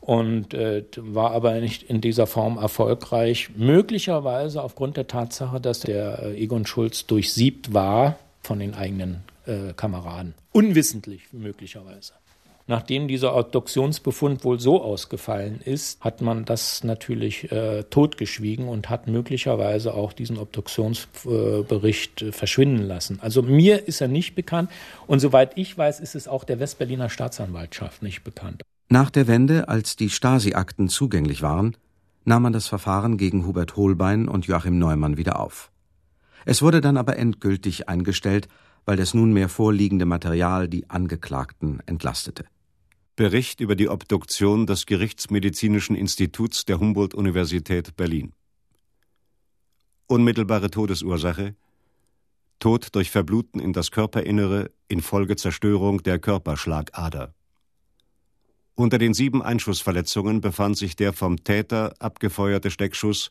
[0.00, 3.50] und äh, war aber nicht in dieser Form erfolgreich.
[3.56, 9.72] Möglicherweise aufgrund der Tatsache, dass der äh, Egon Schulz durchsiebt war von den eigenen äh,
[9.74, 10.34] Kameraden.
[10.52, 12.12] Unwissentlich möglicherweise.
[12.68, 19.06] Nachdem dieser Obduktionsbefund wohl so ausgefallen ist, hat man das natürlich äh, totgeschwiegen und hat
[19.06, 23.20] möglicherweise auch diesen Obduktionsbericht äh, verschwinden lassen.
[23.22, 24.68] Also mir ist er nicht bekannt
[25.06, 28.62] und soweit ich weiß, ist es auch der Westberliner Staatsanwaltschaft nicht bekannt.
[28.88, 31.76] Nach der Wende, als die Stasi-Akten zugänglich waren,
[32.24, 35.70] nahm man das Verfahren gegen Hubert Holbein und Joachim Neumann wieder auf.
[36.44, 38.48] Es wurde dann aber endgültig eingestellt,
[38.84, 42.44] weil das nunmehr vorliegende Material die Angeklagten entlastete.
[43.16, 48.34] Bericht über die Obduktion des Gerichtsmedizinischen Instituts der Humboldt-Universität Berlin.
[50.06, 51.56] Unmittelbare Todesursache
[52.58, 57.34] Tod durch Verbluten in das Körperinnere infolge Zerstörung der Körperschlagader.
[58.74, 63.30] Unter den sieben Einschussverletzungen befand sich der vom Täter abgefeuerte Steckschuss,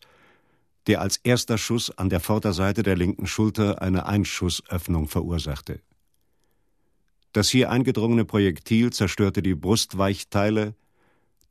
[0.88, 5.82] der als erster Schuss an der Vorderseite der linken Schulter eine Einschussöffnung verursachte.
[7.36, 10.74] Das hier eingedrungene Projektil zerstörte die Brustweichteile,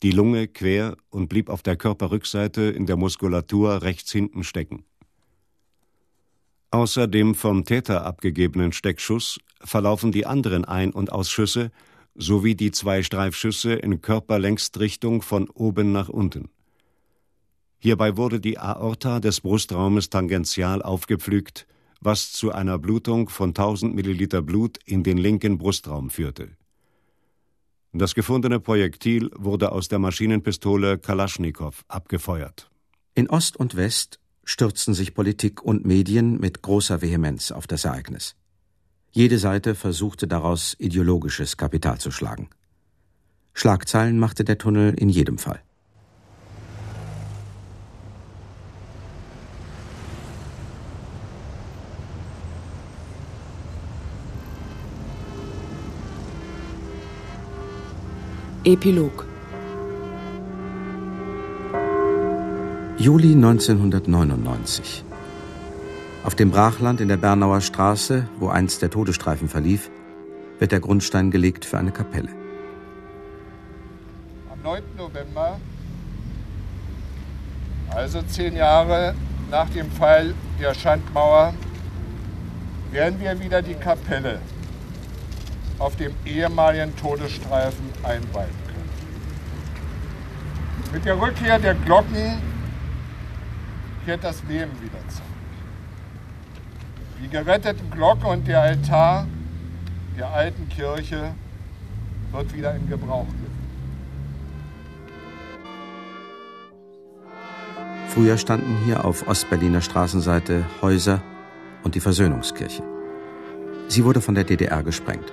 [0.01, 4.83] die Lunge quer und blieb auf der Körperrückseite in der Muskulatur rechts hinten stecken.
[6.71, 11.69] Außer dem vom Täter abgegebenen Steckschuss verlaufen die anderen Ein- und Ausschüsse
[12.15, 16.49] sowie die zwei Streifschüsse in Körperlängstrichtung von oben nach unten.
[17.77, 21.67] Hierbei wurde die Aorta des Brustraumes tangential aufgepflügt,
[22.05, 26.55] was zu einer Blutung von 1000 Milliliter Blut in den linken Brustraum führte.
[27.91, 32.69] Das gefundene Projektil wurde aus der Maschinenpistole Kalaschnikow abgefeuert.
[33.15, 38.35] In Ost und West stürzten sich Politik und Medien mit großer Vehemenz auf das Ereignis.
[39.11, 42.49] Jede Seite versuchte daraus ideologisches Kapital zu schlagen.
[43.53, 45.64] Schlagzeilen machte der Tunnel in jedem Fall.
[58.67, 59.27] Epilog
[62.97, 65.03] Juli 1999
[66.23, 69.91] auf dem Brachland in der Bernauer Straße, wo einst der Todesstreifen verlief,
[70.57, 72.29] wird der Grundstein gelegt für eine Kapelle.
[74.51, 74.81] Am 9.
[74.97, 75.59] November,
[77.91, 79.13] also zehn Jahre
[79.51, 81.53] nach dem Fall der Schandmauer,
[82.91, 84.39] werden wir wieder die Kapelle
[85.79, 88.89] auf dem ehemaligen Todesstreifen einweihen können.
[90.93, 92.41] Mit der Rückkehr der Glocken
[94.05, 95.25] kehrt das Leben wieder zurück.
[97.21, 99.27] Die geretteten Glocke und der Altar
[100.17, 101.33] der alten Kirche
[102.31, 103.25] wird wieder in Gebrauch.
[108.09, 111.21] Früher standen hier auf Ostberliner Straßenseite Häuser
[111.83, 112.81] und die Versöhnungskirche.
[113.89, 115.31] Sie wurde von der DDR gesprengt.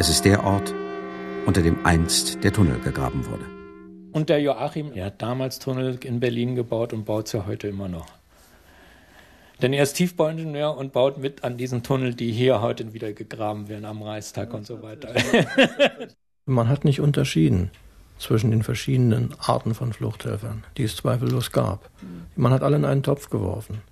[0.00, 0.72] Es ist der Ort,
[1.44, 3.44] unter dem einst der Tunnel gegraben wurde.
[4.12, 7.88] Und der Joachim, er hat damals Tunnel in Berlin gebaut und baut sie heute immer
[7.88, 8.06] noch.
[9.60, 13.68] Denn er ist Tiefbauingenieur und baut mit an diesen Tunnel, die hier heute wieder gegraben
[13.68, 15.12] werden am Reichstag und so weiter.
[16.46, 17.72] Man hat nicht unterschieden
[18.20, 21.90] zwischen den verschiedenen Arten von Fluchthelfern, die es zweifellos gab.
[22.36, 23.82] Man hat alle in einen Topf geworfen.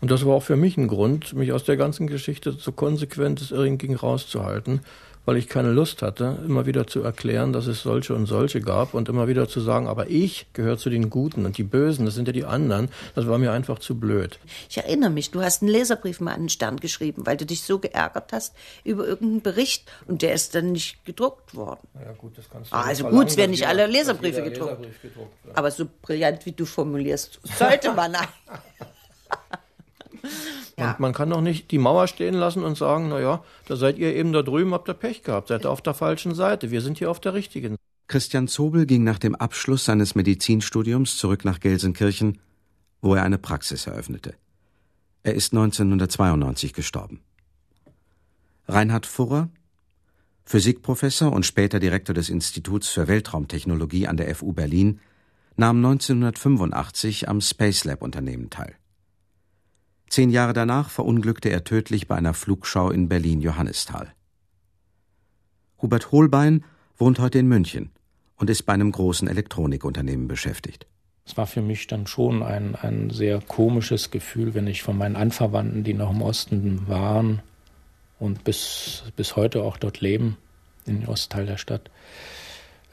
[0.00, 3.40] Und das war auch für mich ein Grund, mich aus der ganzen Geschichte so konsequent
[3.40, 4.80] es irgend ging rauszuhalten,
[5.24, 8.94] weil ich keine Lust hatte, immer wieder zu erklären, dass es solche und solche gab
[8.94, 12.14] und immer wieder zu sagen, aber ich gehöre zu den Guten und die Bösen, das
[12.14, 12.88] sind ja die anderen.
[13.14, 14.38] Das war mir einfach zu blöd.
[14.68, 17.62] Ich erinnere mich, du hast einen Leserbrief mal an den Stern geschrieben, weil du dich
[17.62, 18.54] so geärgert hast
[18.84, 21.86] über irgendeinen Bericht und der ist dann nicht gedruckt worden.
[21.94, 24.80] Ja, gut, das kannst du ah, also gut, es werden nicht alle Leserbriefe gedruckt.
[24.80, 28.16] Leserbrief gedruckt aber so brillant, wie du formulierst, sollte man.
[30.76, 30.90] Ja.
[30.90, 34.12] Und man kann doch nicht die Mauer stehen lassen und sagen, naja, da seid ihr
[34.12, 36.98] eben da drüben, habt ihr Pech gehabt, seid ihr auf der falschen Seite, wir sind
[36.98, 37.76] hier auf der richtigen.
[38.08, 42.40] Christian Zobel ging nach dem Abschluss seines Medizinstudiums zurück nach Gelsenkirchen,
[43.00, 44.34] wo er eine Praxis eröffnete.
[45.22, 47.20] Er ist 1992 gestorben.
[48.66, 49.48] Reinhard Furrer,
[50.44, 55.00] Physikprofessor und später Direktor des Instituts für Weltraumtechnologie an der FU Berlin,
[55.56, 58.74] nahm 1985 am Space Lab Unternehmen teil.
[60.14, 64.12] Zehn Jahre danach verunglückte er tödlich bei einer Flugschau in Berlin-Johannisthal.
[65.82, 66.62] Hubert Holbein
[66.96, 67.90] wohnt heute in München
[68.36, 70.86] und ist bei einem großen Elektronikunternehmen beschäftigt.
[71.26, 75.16] Es war für mich dann schon ein, ein sehr komisches Gefühl, wenn ich von meinen
[75.16, 77.42] Anverwandten, die noch im Osten waren
[78.20, 80.36] und bis, bis heute auch dort leben,
[80.86, 81.90] im Ostteil der Stadt,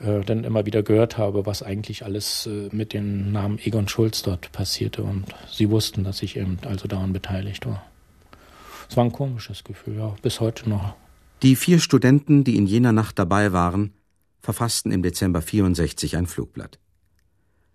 [0.04, 4.24] äh, dann immer wieder gehört habe, was eigentlich alles äh, mit dem Namen Egon Schulz
[4.24, 5.04] dort passierte.
[5.04, 7.84] Und sie wussten, dass ich eben also daran beteiligt war.
[8.90, 10.96] Es war ein komisches Gefühl, ja, bis heute noch.
[11.44, 13.94] Die vier Studenten, die in jener Nacht dabei waren,
[14.42, 16.80] verfassten im Dezember 64 ein Flugblatt.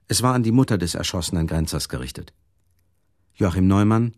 [0.09, 2.33] Es war an die Mutter des erschossenen Grenzers gerichtet.
[3.35, 4.15] Joachim Neumann,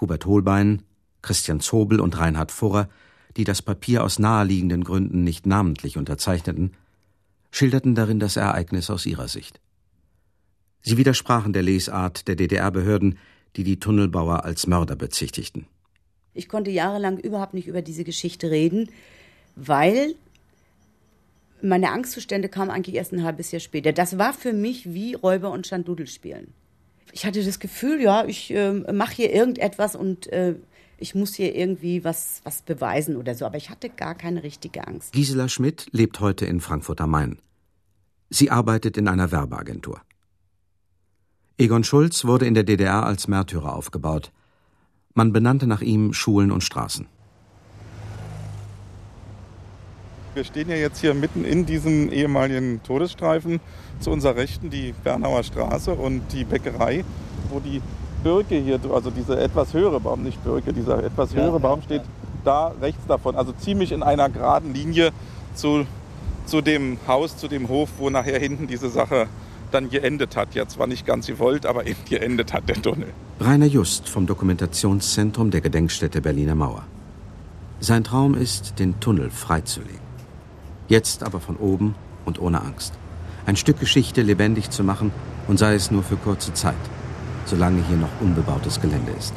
[0.00, 0.82] Hubert Holbein,
[1.22, 2.88] Christian Zobel und Reinhard Furrer,
[3.36, 6.72] die das Papier aus naheliegenden Gründen nicht namentlich unterzeichneten,
[7.52, 9.60] schilderten darin das Ereignis aus ihrer Sicht.
[10.80, 13.18] Sie widersprachen der Lesart der DDR-Behörden,
[13.54, 15.66] die die Tunnelbauer als Mörder bezichtigten.
[16.34, 18.90] Ich konnte jahrelang überhaupt nicht über diese Geschichte reden,
[19.54, 20.14] weil
[21.60, 23.92] meine Angstzustände kamen eigentlich erst ein halbes Jahr später.
[23.92, 26.52] Das war für mich wie Räuber und Schandudel spielen.
[27.12, 30.54] Ich hatte das Gefühl, ja, ich äh, mache hier irgendetwas und äh,
[30.98, 33.44] ich muss hier irgendwie was, was beweisen oder so.
[33.44, 35.12] Aber ich hatte gar keine richtige Angst.
[35.12, 37.38] Gisela Schmidt lebt heute in Frankfurt am Main.
[38.30, 40.00] Sie arbeitet in einer Werbeagentur.
[41.58, 44.32] Egon Schulz wurde in der DDR als Märtyrer aufgebaut.
[45.14, 47.06] Man benannte nach ihm Schulen und Straßen.
[50.34, 53.60] Wir stehen ja jetzt hier mitten in diesem ehemaligen Todesstreifen.
[54.00, 57.04] Zu unserer Rechten die Bernauer Straße und die Bäckerei,
[57.50, 57.82] wo die
[58.22, 62.02] Birke hier, also dieser etwas höhere Baum, nicht Birke, dieser etwas höhere ja, Baum steht
[62.02, 62.08] ja.
[62.44, 65.10] da rechts davon, also ziemlich in einer geraden Linie
[65.54, 65.86] zu,
[66.46, 69.26] zu dem Haus, zu dem Hof, wo nachher hinten diese Sache
[69.70, 70.54] dann geendet hat.
[70.54, 73.08] Ja, zwar nicht ganz gewollt, aber eben geendet hat der Tunnel.
[73.40, 76.84] Rainer Just vom Dokumentationszentrum der Gedenkstätte Berliner Mauer.
[77.80, 80.00] Sein Traum ist, den Tunnel freizulegen.
[80.88, 81.94] Jetzt aber von oben
[82.24, 82.94] und ohne Angst.
[83.46, 85.10] Ein Stück Geschichte lebendig zu machen
[85.48, 86.74] und sei es nur für kurze Zeit
[87.44, 89.34] solange hier noch unbebautes Gelände ist.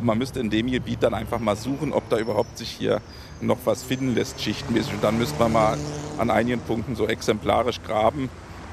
[0.00, 3.00] Man müsste in dem Gebiet dann einfach mal suchen, ob da überhaupt sich hier
[3.40, 4.94] noch was finden lässt, schichtmäßig.
[4.94, 5.78] Und dann müsste man mal
[6.18, 8.28] an einigen Punkten so exemplarisch graben,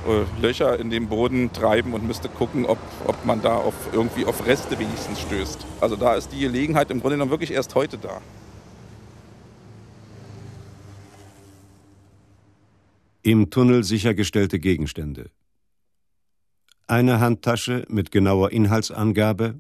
[0.08, 4.26] äh, Löcher in den Boden treiben und müsste gucken, ob, ob man da auf, irgendwie
[4.26, 5.66] auf Reste wenigstens stößt.
[5.80, 8.22] Also da ist die Gelegenheit im Grunde genommen wirklich erst heute da.
[13.24, 15.30] Im Tunnel sichergestellte Gegenstände
[16.88, 19.60] eine Handtasche mit genauer Inhaltsangabe,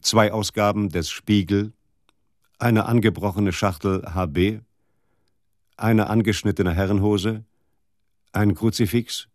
[0.00, 1.72] zwei Ausgaben des Spiegel,
[2.58, 4.60] eine angebrochene Schachtel HB,
[5.76, 7.44] eine angeschnittene Herrenhose,
[8.32, 9.28] ein Kruzifix,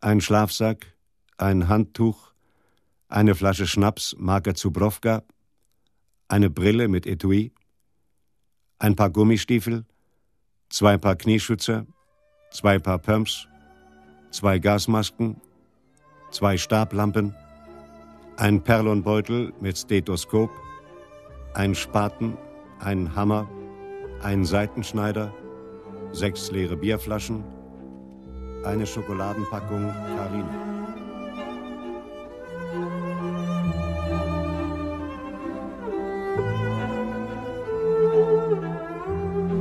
[0.00, 0.94] ein Schlafsack,
[1.38, 2.32] ein Handtuch,
[3.08, 5.22] eine Flasche Schnaps Marke Zubrowka,
[6.28, 7.52] eine Brille mit Etui,
[8.78, 9.84] ein paar Gummistiefel,
[10.68, 11.86] zwei Paar Knieschützer,
[12.50, 13.46] zwei Paar Pumps,
[14.30, 15.40] zwei Gasmasken
[16.32, 17.34] zwei Stablampen,
[18.36, 20.50] ein Perlonbeutel mit Stethoskop,
[21.54, 22.36] ein Spaten,
[22.80, 23.48] ein Hammer,
[24.22, 25.32] ein Seitenschneider,
[26.12, 27.44] sechs leere Bierflaschen,
[28.64, 30.72] eine Schokoladenpackung Karine.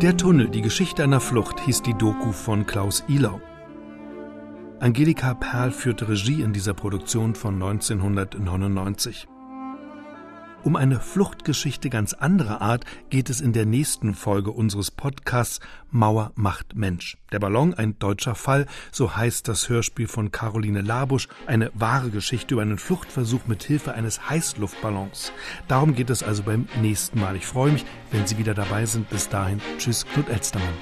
[0.01, 3.39] Der Tunnel, die Geschichte einer Flucht, hieß die Doku von Klaus Ilau.
[4.81, 9.27] Angelika Perl führte Regie in dieser Produktion von 1999.
[10.63, 15.59] Um eine Fluchtgeschichte ganz anderer Art geht es in der nächsten Folge unseres Podcasts
[15.91, 17.19] Mauer macht Mensch.
[17.31, 22.55] Der Ballon, ein deutscher Fall, so heißt das Hörspiel von Caroline Labusch, eine wahre Geschichte
[22.55, 25.31] über einen Fluchtversuch mit Hilfe eines Heißluftballons.
[25.67, 27.35] Darum geht es also beim nächsten Mal.
[27.35, 29.11] Ich freue mich, wenn Sie wieder dabei sind.
[29.11, 30.73] Bis dahin, tschüss, Knut Elstermann.